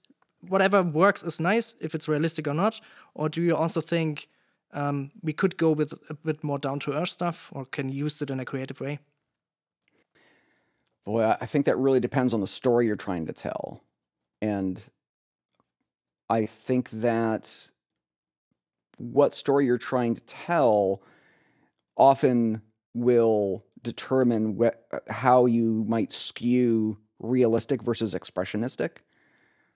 [0.48, 2.80] whatever works is nice if it's realistic or not?
[3.14, 4.28] Or do you also think
[4.72, 8.22] um, we could go with a bit more down to earth stuff or can use
[8.22, 8.98] it in a creative way?
[11.04, 13.82] Boy i think that really depends on the story you're trying to tell.
[14.42, 14.80] And
[16.30, 17.70] I think that
[18.98, 21.02] what story you're trying to tell
[21.96, 22.62] often
[22.94, 28.98] will determine wh- how you might skew realistic versus expressionistic.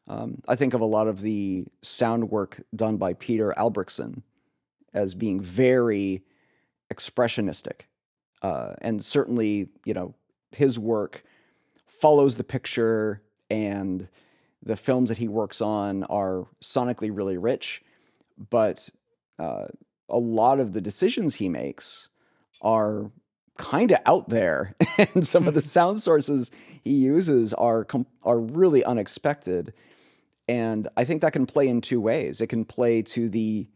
[0.07, 4.23] Um, I think of a lot of the sound work done by Peter Albrechtsen
[4.93, 6.23] as being very
[6.93, 7.83] expressionistic.
[8.43, 10.15] Uh, and certainly, you know,
[10.53, 11.25] his work
[11.87, 14.09] follows the picture and
[14.65, 17.83] the films that he works on are sonically really rich,
[18.51, 18.89] but
[19.39, 19.67] uh,
[20.09, 22.09] a lot of the decisions he makes
[22.63, 23.11] are
[23.59, 24.75] kind of out there,
[25.15, 26.51] and some of the sound sources
[26.83, 29.73] he uses are com- are really unexpected.
[30.49, 32.41] And I think that can play in two ways.
[32.41, 33.69] It can play to the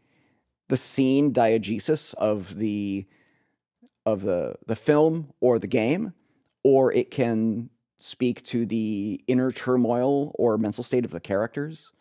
[0.67, 3.05] the scene diegesis of the
[4.05, 6.13] of the the film or the game,
[6.63, 7.69] or it can
[7.99, 11.91] speak to the inner turmoil or mental state of the characters.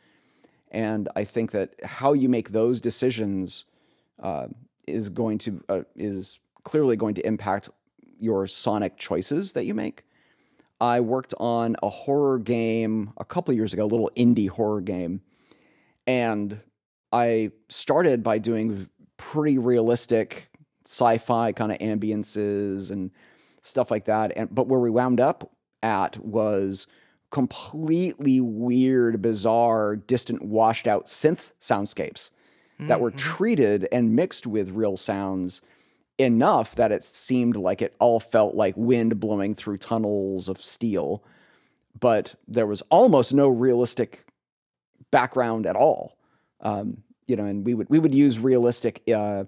[0.71, 3.65] And I think that how you make those decisions
[4.23, 4.47] uh,
[4.87, 7.69] is going to uh, is clearly going to impact
[8.19, 10.05] your sonic choices that you make.
[10.81, 15.23] I worked on a horror game a couple years ago, a little indie horror game,
[16.07, 16.61] and
[17.13, 20.51] I started by doing pretty realistic
[20.85, 23.11] sci-fi kind of ambiances and
[23.63, 24.33] stuff like that.
[24.37, 25.51] And but where we wound up
[25.83, 26.87] at was
[27.31, 32.31] completely weird, bizarre, distant, washed out synth soundscapes
[32.79, 32.87] mm-hmm.
[32.87, 33.19] that were mm-hmm.
[33.19, 35.61] treated and mixed with real sounds
[36.19, 41.23] enough that it seemed like it all felt like wind blowing through tunnels of steel.
[41.99, 44.27] But there was almost no realistic
[45.11, 46.17] background at all.
[46.61, 49.45] Um, you know, and we would we would use realistic uh,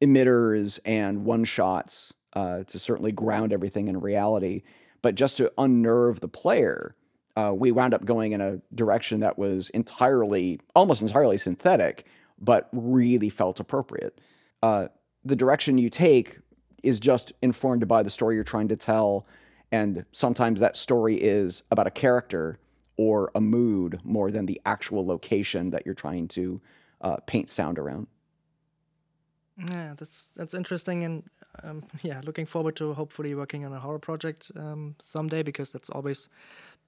[0.00, 4.62] emitters and one shots uh, to certainly ground everything in reality.
[5.02, 6.94] But just to unnerve the player,
[7.36, 12.06] uh, we wound up going in a direction that was entirely, almost entirely synthetic,
[12.38, 14.20] but really felt appropriate.
[14.62, 14.88] Uh,
[15.24, 16.38] the direction you take
[16.82, 19.26] is just informed by the story you're trying to tell.
[19.70, 22.58] And sometimes that story is about a character
[22.96, 26.60] or a mood more than the actual location that you're trying to
[27.00, 28.06] uh, paint sound around.
[29.56, 31.24] Yeah, that's that's interesting, and
[31.62, 35.90] um, yeah, looking forward to hopefully working on a horror project um, someday because that's
[35.90, 36.28] always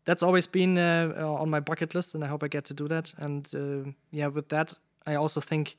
[0.04, 2.74] that's always been uh, uh, on my bucket list, and I hope I get to
[2.74, 3.12] do that.
[3.18, 4.74] And uh, yeah, with that,
[5.06, 5.76] I also think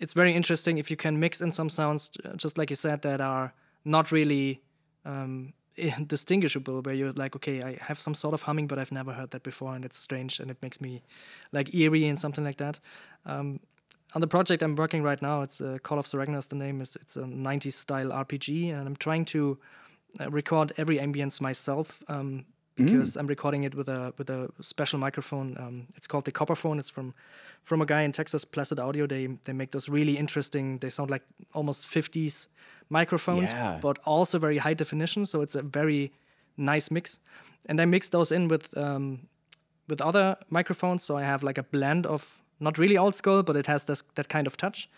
[0.00, 3.20] it's very interesting if you can mix in some sounds, just like you said, that
[3.20, 3.54] are
[3.84, 4.60] not really
[5.04, 5.52] um,
[6.06, 6.80] distinguishable.
[6.82, 9.44] Where you're like, okay, I have some sort of humming, but I've never heard that
[9.44, 11.02] before, and it's strange, and it makes me
[11.52, 12.80] like eerie and something like that.
[13.24, 13.60] Um,
[14.14, 16.80] on the project I'm working right now, it's uh, Call of the Ragnar's the name
[16.80, 16.96] is.
[16.96, 19.58] It's a 90s style RPG, and I'm trying to
[20.20, 22.44] uh, record every ambience myself um,
[22.76, 23.20] because mm.
[23.20, 25.56] I'm recording it with a with a special microphone.
[25.58, 26.78] Um, it's called the Copperphone.
[26.78, 27.14] It's from
[27.62, 29.06] from a guy in Texas, Placid Audio.
[29.06, 30.78] They they make those really interesting.
[30.78, 32.48] They sound like almost 50s
[32.88, 33.78] microphones, Yeah.
[33.80, 35.24] but also very high definition.
[35.24, 36.12] So it's a very
[36.56, 37.18] nice mix.
[37.66, 39.28] And I mix those in with um,
[39.88, 41.02] with other microphones.
[41.02, 44.02] So I have like a blend of not really old school, but it has this
[44.14, 44.88] that kind of touch.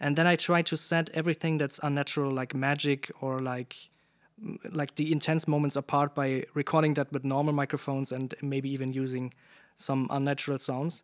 [0.00, 3.76] And then I try to set everything that's unnatural, like magic or like
[4.72, 9.32] like the intense moments apart by recording that with normal microphones and maybe even using
[9.76, 11.02] some unnatural sounds.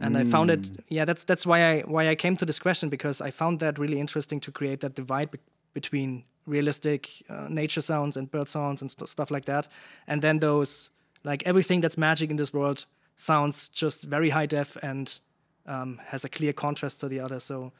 [0.00, 2.88] And I found it, yeah, that's that's why I why I came to this question
[2.88, 5.38] because I found that really interesting to create that divide be-
[5.72, 9.68] between realistic uh, nature sounds and bird sounds and st- stuff like that,
[10.08, 10.90] and then those
[11.22, 12.86] like everything that's magic in this world
[13.16, 15.20] sounds just very high def and
[15.66, 17.40] um, has a clear contrast to the other.
[17.40, 17.72] So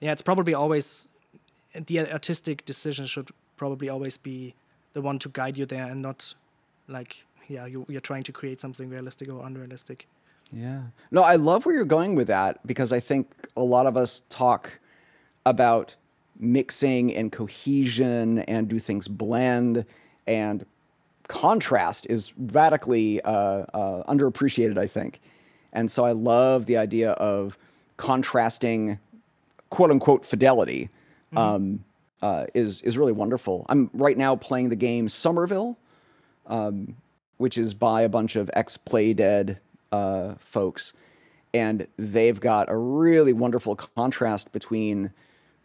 [0.00, 1.08] yeah, it's probably always
[1.74, 4.54] the artistic decision should probably always be
[4.92, 6.34] the one to guide you there and not
[6.88, 10.06] like yeah you, you're trying to create something realistic or unrealistic
[10.52, 10.80] Yeah.
[11.10, 14.22] No, I love where you're going with that because I think a lot of us
[14.30, 14.78] talk
[15.44, 15.94] about
[16.38, 19.84] mixing and cohesion and do things blend
[20.26, 20.64] and
[21.28, 23.30] contrast is radically uh,
[23.74, 25.20] uh, underappreciated, I think.
[25.72, 27.58] And so I love the idea of
[27.96, 28.98] contrasting
[29.70, 30.88] quote unquote fidelity
[31.36, 31.84] um,
[32.22, 33.66] uh, is is really wonderful.
[33.68, 35.76] I'm right now playing the game Somerville,
[36.46, 36.96] um,
[37.36, 39.58] which is by a bunch of ex Playdead
[39.92, 40.92] uh, folks,
[41.52, 45.10] and they've got a really wonderful contrast between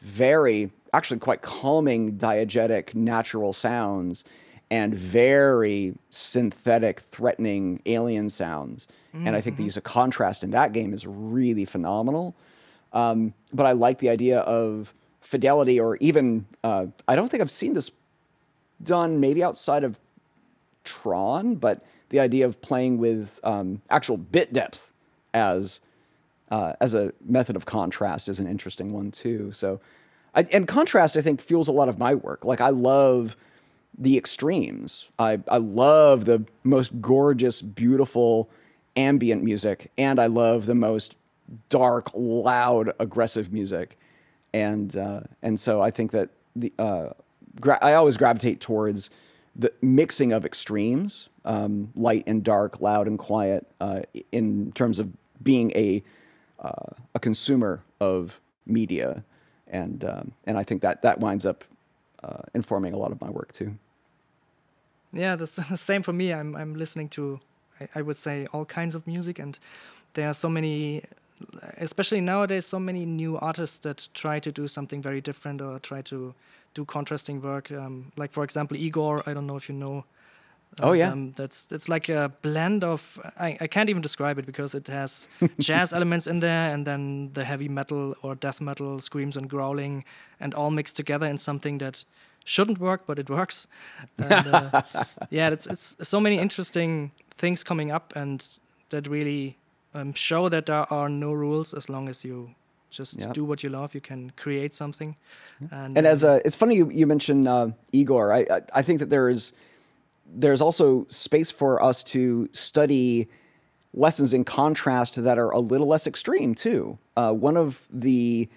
[0.02, 4.24] very actually quite calming diegetic natural sounds
[4.70, 10.74] and very synthetic threatening alien sounds and i think the use of contrast in that
[10.74, 12.36] game is really phenomenal
[12.94, 17.52] um, but i like the idea of fidelity or even uh, i don't think i've
[17.52, 17.92] seen this
[18.84, 19.98] done maybe outside of
[20.84, 24.92] tron but the idea of playing with um, actual bit depth
[25.34, 25.80] as
[26.52, 29.52] uh, as a method of contrast is an interesting one too.
[29.52, 29.82] So,
[30.36, 32.46] I, and contrast, I think, fuels a lot of my work.
[32.46, 33.36] Like I love
[33.98, 35.08] the extremes.
[35.18, 38.50] I I love the most gorgeous, beautiful
[38.96, 41.16] ambient music, and I love the most
[41.70, 43.98] dark, loud, aggressive music.
[44.54, 47.10] And uh, and so I think that the uh,
[47.60, 49.10] gra- I always gravitate towards
[49.56, 55.10] the mixing of extremes, um, light and dark, loud and quiet, uh, in terms of
[55.42, 56.04] being a
[56.60, 59.24] uh, a consumer of media,
[59.68, 61.64] and um, and I think that that winds up
[62.24, 63.76] uh, informing a lot of my work too.
[65.12, 67.40] yeah that's the same for me i'm, I'm listening to
[67.80, 69.40] I, I would say all kinds of music.
[69.40, 69.58] And
[70.14, 71.04] there are so many
[71.78, 76.02] especially nowadays so many new artists that try to do something very different or try
[76.02, 76.34] to
[76.74, 77.72] do contrasting work.
[77.72, 80.06] Um, like for example Igorrr i don't know if you know.
[80.82, 81.12] Oh, yeah.
[81.12, 84.88] um, that's it's like a blend of I, I can't even describe it because it
[84.88, 89.48] has jazz elements in there and then the heavy metal or death metal screams and
[89.48, 90.04] growling
[90.40, 92.06] and all mixed together in something that
[92.46, 93.68] shouldn't work but it works
[94.18, 94.82] and, uh,
[95.30, 99.58] yeah it's it's so many interesting things coming up and that really
[99.94, 102.50] um, show that there are no rules as long as you
[102.90, 103.34] just Yep.
[103.34, 105.16] do what you love you can create something
[105.72, 108.32] and, And as um, a, it's funny you, you mentioned uh, Igorrr.
[108.32, 109.54] I, I I think that there is
[110.36, 113.28] there's also space for us to study
[113.94, 116.98] lessons in contrast that are a little less extreme too.
[117.16, 118.50] Uh, one of the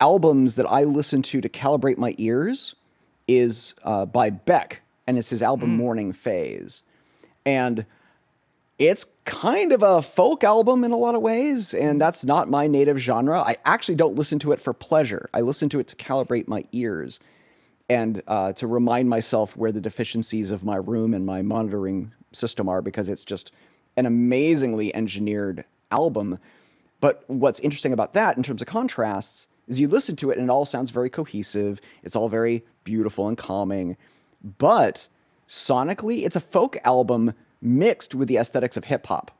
[0.00, 2.74] albums that I listen to to calibrate my ears
[3.28, 6.82] is uh, by Beck, and it's his album Morning Phase,
[7.44, 7.86] and
[8.78, 12.66] it's kind of a folk album in a lot of ways, and that's not my
[12.66, 13.40] native genre.
[13.40, 15.28] I actually don't listen to it for pleasure.
[15.32, 17.20] I listen to it to calibrate my ears
[17.88, 22.68] and uh, to remind myself where the deficiencies of my room and my monitoring system
[22.68, 23.52] are because it's just
[23.96, 26.38] an amazingly engineered album.
[27.00, 30.48] But what's interesting about that in terms of contrasts is you listen to it and
[30.48, 31.80] it all sounds very cohesive.
[32.02, 33.96] It's all very beautiful and calming.
[34.58, 35.08] But
[35.48, 39.30] sonically, it's a folk album mixed with the aesthetics of hip hop.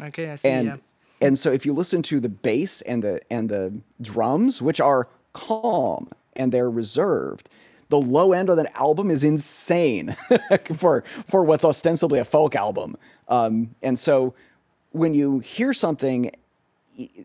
[0.00, 0.76] Okay i see and yeah.
[1.20, 5.08] and so if you listen to the bass and the and the drums which are
[5.34, 7.50] calm and they're reserved
[7.92, 10.16] the low end of that album is insane
[10.78, 12.96] for for what's ostensibly a folk album.
[13.28, 14.32] Um, and so
[14.92, 16.30] when you hear something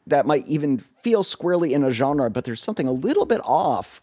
[0.05, 4.01] that might even feel squarely in a genre but there's something a little bit off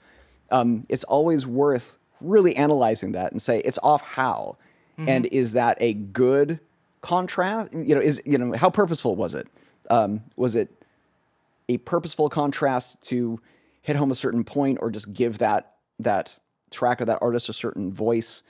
[0.50, 4.56] um, it's always worth really analyzing that and say it's off how.
[5.08, 6.60] And is that a good
[7.00, 7.72] contrast?
[7.72, 9.48] You know is you know how purposeful was it?
[9.90, 10.70] Um, was it
[11.68, 13.40] a purposeful contrast to
[13.82, 16.36] hit home a certain point or just give that that
[16.70, 18.42] track or that artist a certain voice?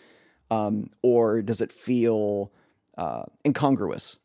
[0.50, 2.52] Um, or does it feel
[2.98, 4.18] uh, incongruous?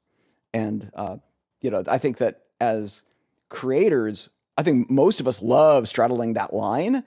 [0.53, 1.17] And uh,
[1.61, 3.01] you know i think that as
[3.49, 7.03] creators i think most of us love straddling that line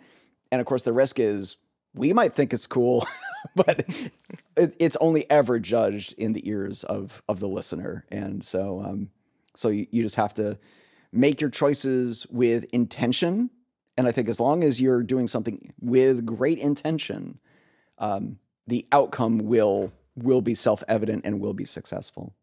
[0.53, 1.57] and of course the risk is
[1.94, 3.07] we might think it's cool,
[3.57, 3.80] but
[4.57, 9.11] it, it's only ever judged in the ears of of the listener, and so um,
[9.57, 10.59] so you, you just have to
[11.11, 13.50] make your choices with intention.
[13.98, 17.38] And I think as long as you're doing something with great intention,
[17.98, 22.34] um, the outcome will will be self evident and will be successful.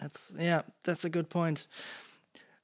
[0.00, 1.66] That's yeah, that's a good point.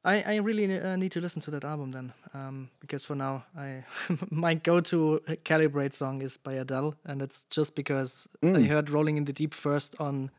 [0.07, 3.45] I, I really uh, need to listen to that album then, um, because for now,
[3.59, 3.83] I
[4.31, 8.57] my go-to calibrate song is by Adele, and it's just because mm.
[8.57, 10.31] I heard "Rolling in the Deep" first on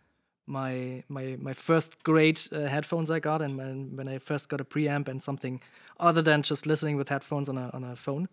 [0.46, 4.62] my my my first great uh, headphones I got, and when when I first got
[4.62, 5.62] a preamp and something
[6.00, 8.30] other than just listening with headphones on a on a phone,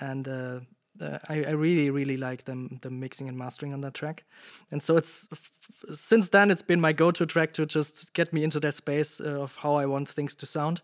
[0.00, 0.60] and uh,
[1.00, 4.24] uh, I, I, really really like them the mixing and mastering on that track.
[4.70, 5.28] And so it's
[5.92, 9.42] since then it's been my go-to track to just get me into that space uh,
[9.42, 10.80] of how i want things to sound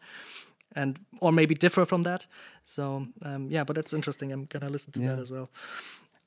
[0.74, 2.26] and or maybe differ from that.
[2.64, 4.32] So um, yeah but that's interesting.
[4.32, 5.08] I'm gonna listen to yeah.
[5.10, 5.50] that as well.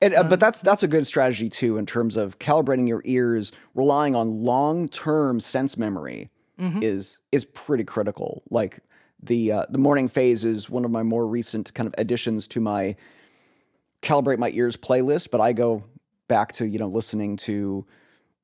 [0.02, 3.02] And, uh, but um, that's that's a good strategy too in terms of calibrating your
[3.04, 6.82] ears relying on long-term sense memory mm-hmm.
[6.82, 8.42] is is pretty critical.
[8.50, 8.80] Like
[9.22, 12.60] the uh, the morning phase is one of my more recent kind of additions to
[12.60, 12.96] my
[14.06, 15.84] calibrate my ears playlist, but I go
[16.28, 17.84] back to you know listening to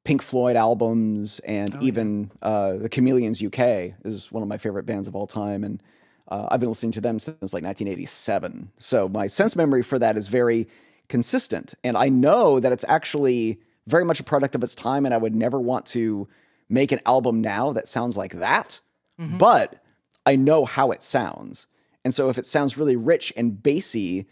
[0.05, 2.49] Pink Floyd albums and oh, even yeah.
[2.49, 5.83] uh, the Chameleons UK is one of my favorite bands of all time, and
[6.29, 8.73] uh, I've been listening to them since like 1987.
[8.79, 10.69] So my sense memory for that is very
[11.09, 15.15] consistent, and I know that it's actually very much a product of its time, and
[15.15, 16.29] I would never want to
[16.69, 18.81] make an album now that sounds like that,
[19.21, 19.39] mm-hmm.
[19.39, 19.83] but
[20.25, 21.69] I know how it sounds,
[22.05, 24.27] and so if it sounds really rich and bassy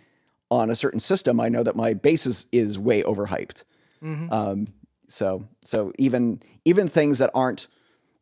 [0.51, 3.65] on a certain system, I know that my bass is, is way overhyped.
[4.03, 4.33] Mm-hmm.
[4.33, 4.67] Um,
[5.09, 7.67] so so even even things that aren't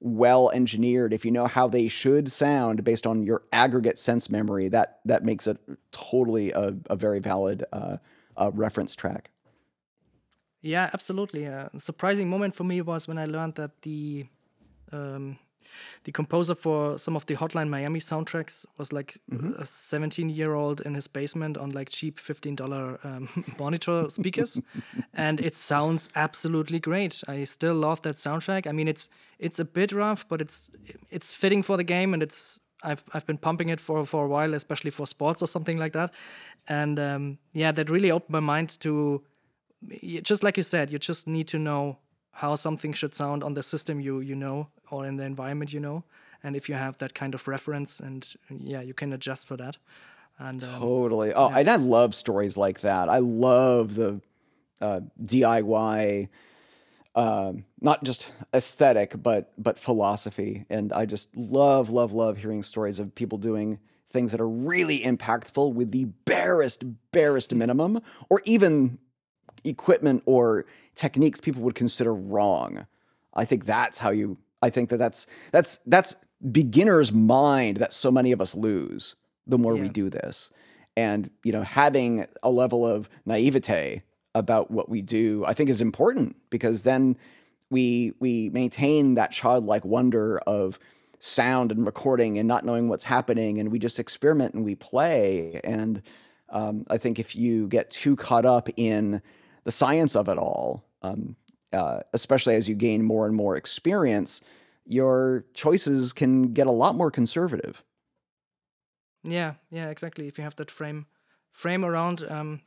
[0.00, 4.68] well engineered, if you know how they should sound based on your aggregate sense memory,
[4.68, 5.58] that that makes it
[5.92, 7.98] totally a, a very valid uh,
[8.36, 9.30] uh, reference track.
[10.60, 11.44] Yeah, absolutely.
[11.44, 14.26] A surprising moment for me was when I learned that the
[14.90, 15.38] um,
[16.04, 19.60] the composer for some of the Hotline Miami soundtracks was like mm-hmm.
[19.60, 23.28] a 17 year old in his basement on like cheap $15 um,
[23.58, 24.60] monitor speakers,
[25.14, 27.22] and it sounds absolutely great.
[27.28, 28.66] I still love that soundtrack.
[28.66, 30.70] I mean, it's it's a bit rough, but it's
[31.10, 34.28] it's fitting for the game, and it's I've I've been pumping it for for a
[34.28, 36.12] while, especially for sports or something like that,
[36.66, 39.24] and um, yeah, that really opened my mind to
[40.22, 41.98] just like you said, you just need to know
[42.32, 45.80] how something should sound on the system you you know or in the environment you
[45.80, 46.04] know
[46.42, 49.76] and if you have that kind of reference and yeah you can adjust for that
[50.38, 51.58] and um, totally oh yeah.
[51.58, 54.20] and i love stories like that i love the
[54.80, 56.28] uh, diy
[57.14, 62.98] uh, not just aesthetic but but philosophy and i just love love love hearing stories
[62.98, 63.78] of people doing
[64.10, 68.98] things that are really impactful with the barest barest minimum or even
[69.64, 72.86] equipment or techniques people would consider wrong.
[73.34, 74.38] I think that's how you.
[74.62, 76.16] I think that that's that's that's
[76.50, 79.14] beginner's mind that so many of us lose
[79.46, 79.82] the more yeah.
[79.82, 80.50] we do this,
[80.96, 84.02] and you know having a level of naivete
[84.34, 87.16] about what we do, I think is important because then
[87.70, 90.78] we we maintain that childlike wonder of
[91.18, 95.60] sound and recording and not knowing what's happening, and we just experiment and we play.
[95.64, 96.02] And
[96.48, 99.20] um, I think if you get too caught up in
[99.64, 101.36] the science of it all, um,
[101.72, 104.40] uh, especially as you gain more and more experience,
[104.86, 107.84] your choices can get a lot more conservative.
[109.22, 110.26] Yeah, yeah, exactly.
[110.26, 111.06] If you have that frame
[111.52, 112.60] frame around, um,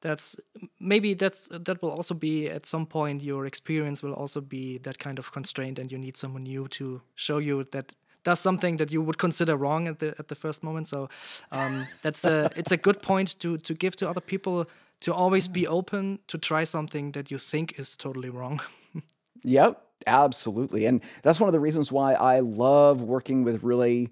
[0.00, 0.36] that's
[0.80, 4.98] maybe that's that will also be at some point your experience will also be that
[4.98, 8.92] kind of constraint, and you need someone new to show you that does something that
[8.92, 10.88] you would consider wrong at the at the first moment.
[10.88, 11.08] So
[11.50, 14.66] um, that's a it's a good point to to give to other people
[15.02, 18.60] to always be open to try something that you think is totally wrong.
[19.42, 20.86] yep, absolutely.
[20.86, 24.10] And that's one of the reasons why I love working with really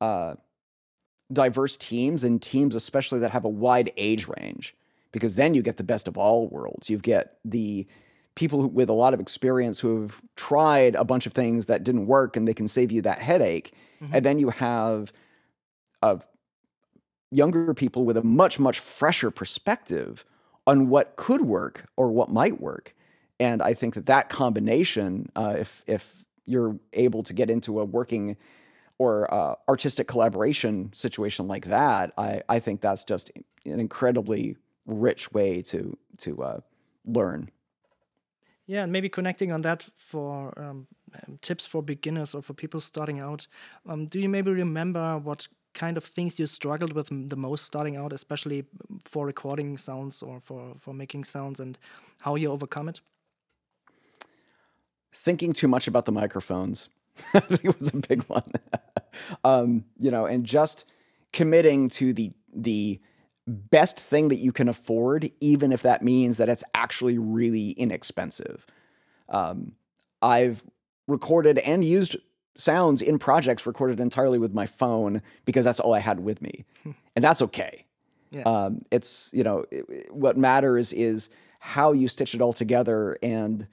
[0.00, 0.34] uh,
[1.32, 4.76] diverse teams and teams, especially that have a wide age range,
[5.10, 6.88] because then you get the best of all worlds.
[6.88, 7.86] You get the
[8.36, 12.06] people with a lot of experience who have tried a bunch of things that didn't
[12.06, 13.74] work and they can save you that headache.
[14.00, 14.14] Mm-hmm.
[14.14, 15.12] And then you have
[16.00, 16.20] a
[17.32, 20.24] younger people with a much much fresher perspective
[20.66, 22.94] on what could work or what might work.
[23.40, 27.84] And i think that that combination uh, if if you're able to get into a
[27.84, 28.36] working
[28.98, 33.30] or uh, artistic collaboration situation like that i i think that's just
[33.64, 34.56] an incredibly
[34.86, 36.60] rich way to to uh,
[37.04, 37.50] learn.
[38.66, 40.86] Yeah and maybe connecting on that for um,
[41.40, 43.46] tips for beginners or for people starting out
[43.88, 47.96] um, do you maybe remember what kind of things you struggled with the most starting
[47.96, 48.64] out, especially
[49.02, 51.78] for recording sounds or for for making sounds, and
[52.20, 53.00] how you overcome it?
[55.14, 56.88] Thinking too much about the microphones.
[57.34, 58.44] I think it was a big one.
[59.44, 60.84] um, you know, and just
[61.32, 63.00] committing to the the
[63.46, 68.66] best thing that you can afford, even if that means that it's actually really inexpensive.
[69.28, 69.72] Um,
[70.20, 70.62] I've
[71.08, 72.16] recorded and used
[72.54, 76.64] sounds in projects recorded entirely with my phone because that's all I had with me,
[77.16, 77.84] and that's okay.
[78.30, 78.42] Yeah.
[78.42, 81.30] Um, it's you know it, what matters is
[81.60, 83.66] how you stitch it all together and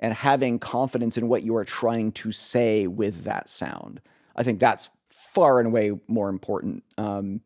[0.00, 4.00] and having confidence in what you are trying to say with that sound.
[4.36, 6.84] I think that's far and away more important.
[6.96, 7.40] Um,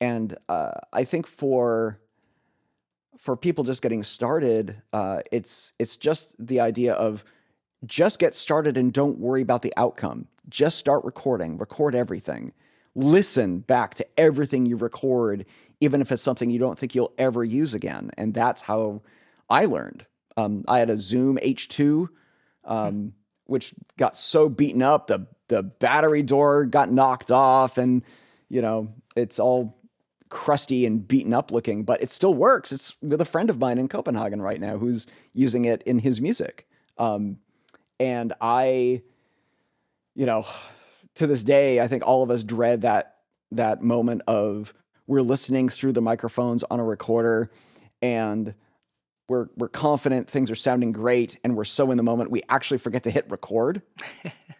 [0.00, 2.00] and uh, I think for
[3.18, 7.24] for people just getting started, uh, it's it's just the idea of
[7.86, 10.28] just get started and don't worry about the outcome.
[10.48, 12.52] Just start recording, record everything.
[12.94, 15.46] Listen back to everything you record,
[15.80, 18.10] even if it's something you don't think you'll ever use again.
[18.16, 19.02] And that's how
[19.50, 20.06] I learned.
[20.36, 22.08] Um, I had a Zoom H2,
[22.64, 23.14] um,
[23.46, 28.02] which got so beaten up, the the battery door got knocked off, and
[28.48, 29.78] you know it's all
[30.30, 32.72] crusty and beaten up looking, but it still works.
[32.72, 36.20] It's with a friend of mine in Copenhagen right now who's using it in his
[36.20, 36.66] music.
[36.98, 37.38] Um,
[37.98, 39.02] and I,
[40.14, 40.46] you know,
[41.16, 43.16] to this day, I think all of us dread that
[43.52, 44.74] that moment of
[45.06, 47.50] we're listening through the microphones on a recorder
[48.02, 48.54] and
[49.28, 52.78] we're we're confident things are sounding great and we're so in the moment we actually
[52.78, 53.80] forget to hit record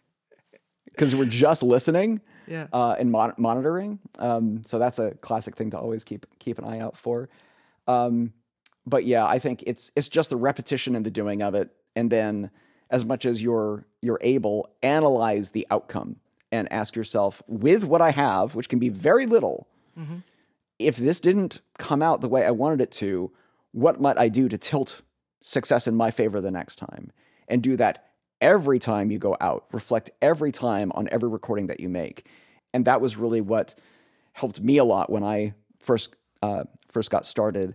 [0.85, 2.67] because we're just listening yeah.
[2.73, 3.99] uh, and mon- monitoring.
[4.19, 7.29] Um, so that's a classic thing to always keep keep an eye out for.
[7.87, 8.33] Um,
[8.87, 12.11] but yeah, I think it's it's just the repetition and the doing of it, and
[12.11, 12.51] then
[12.91, 16.17] as much as you're you're able, analyze the outcome
[16.53, 19.67] and ask yourself, with what I have, which can be very little,
[19.99, 20.19] mm-hmm.
[20.79, 23.33] if this didn't come out the way I wanted it to,
[23.73, 25.03] what might I do to tilt
[25.43, 27.11] success in my favor the next time?
[27.49, 28.07] And do that
[28.41, 32.27] every time you go out, reflect every time on every recording that you make.
[32.73, 33.75] And that was really what
[34.33, 37.75] helped me a lot when I first uh, first got started.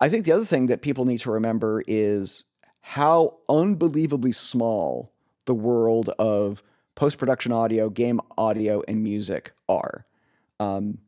[0.00, 2.44] I think the other thing that people need to remember is
[2.82, 5.12] how unbelievably small
[5.46, 6.62] the world of
[6.94, 10.04] post production audio, game audio, and music are.
[10.60, 10.98] Um,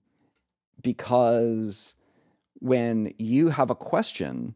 [0.83, 1.95] because
[2.61, 4.55] when you have a question,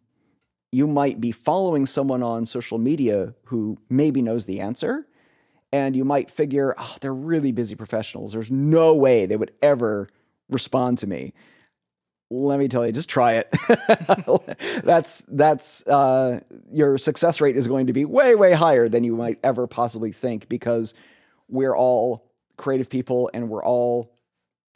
[0.72, 5.06] you might be following someone on social media who maybe knows the answer.
[5.70, 8.32] And you might figure, oh, they're really busy professionals.
[8.32, 10.08] There's no way they would ever
[10.48, 11.34] respond to me.
[12.30, 13.54] Let me tell you, just try it.
[14.84, 19.16] that's that's uh, your success rate is going to be way way higher than you
[19.16, 20.92] might ever possibly think because
[21.48, 24.12] we're all creative people and we're all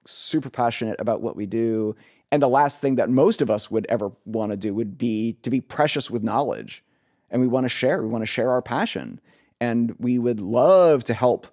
[0.07, 1.95] super passionate about what we do
[2.33, 5.35] and the last thing that most of us would ever want to do would be
[5.43, 6.83] to be precious with knowledge.
[7.31, 9.21] And we want to share, we want to share our passion.
[9.61, 11.47] And we would love to help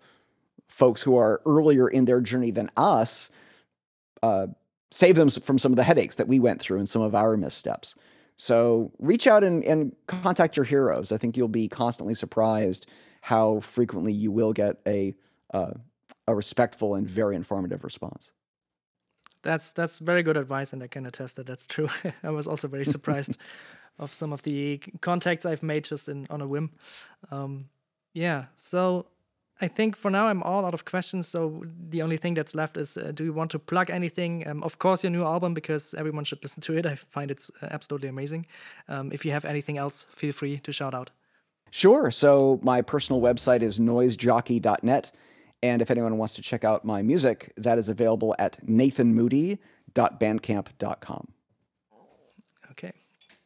[0.70, 3.30] folks who are earlier in their journey than us
[4.24, 4.48] uh,
[4.92, 7.38] save them from some of the headaches that we went through and some of our
[7.38, 7.96] missteps.
[8.38, 11.12] So reach out and, and contact your heroes.
[11.12, 12.88] I think you'll be constantly surprised
[13.22, 15.16] how frequently you will get a
[15.54, 15.74] uh,
[16.28, 18.32] a respectful and very informative response
[19.42, 21.90] that's that's very good advice, and I can attest that that's true.
[22.24, 23.38] I was also very surprised
[23.98, 26.72] of some of the contacts I've made just in on a whim.
[27.32, 27.70] Um,
[28.14, 29.08] yeah, so
[29.62, 31.28] I think for now I'm all out of questions.
[31.28, 34.48] So the only thing that's left is, uh, do you want to plug anything?
[34.48, 36.86] Um, of course, your new album because everyone should listen to it.
[36.86, 38.46] I find it's uh, absolutely amazing.
[38.88, 41.12] Um, if you have anything else, feel free to shout out.
[41.72, 42.10] Sure.
[42.10, 45.12] So my personal website is noisejockey.net.
[45.62, 51.28] And if anyone wants to check out my music, that is available at nathanmoody.bandcamp.com.
[52.72, 52.94] Okay.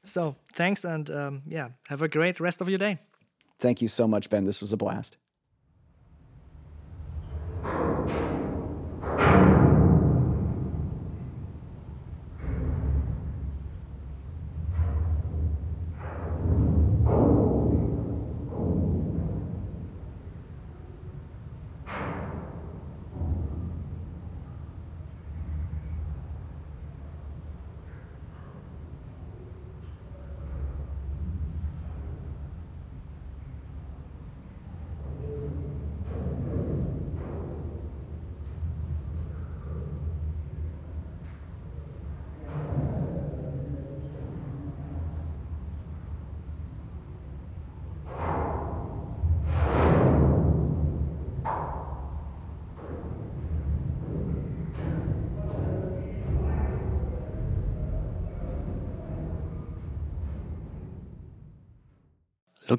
[0.03, 2.99] So thanks, and um, yeah, have a great rest of your day.
[3.59, 4.45] Thank you so much, Ben.
[4.45, 5.17] This was a blast.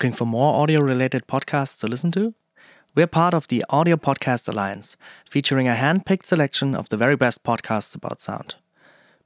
[0.05, 2.35] Looking for more audio related podcasts to listen to?
[2.95, 7.17] We're part of the Audio Podcast Alliance, featuring a hand picked selection of the very
[7.17, 8.57] best podcasts about sound.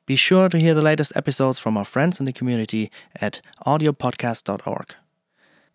[0.07, 4.95] Be sure to hear the latest episodes from our friends in the community at audiopodcast.org.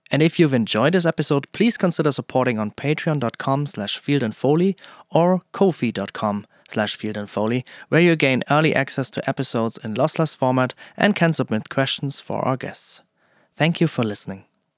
[0.09, 4.75] And if you've enjoyed this episode, please consider supporting on patreon.com slash fieldandfoley
[5.09, 11.13] or ko-fi.com slash fieldandfoley, where you gain early access to episodes in lossless format and
[11.13, 13.01] can submit questions for our guests.
[13.57, 14.45] Thank you for listening.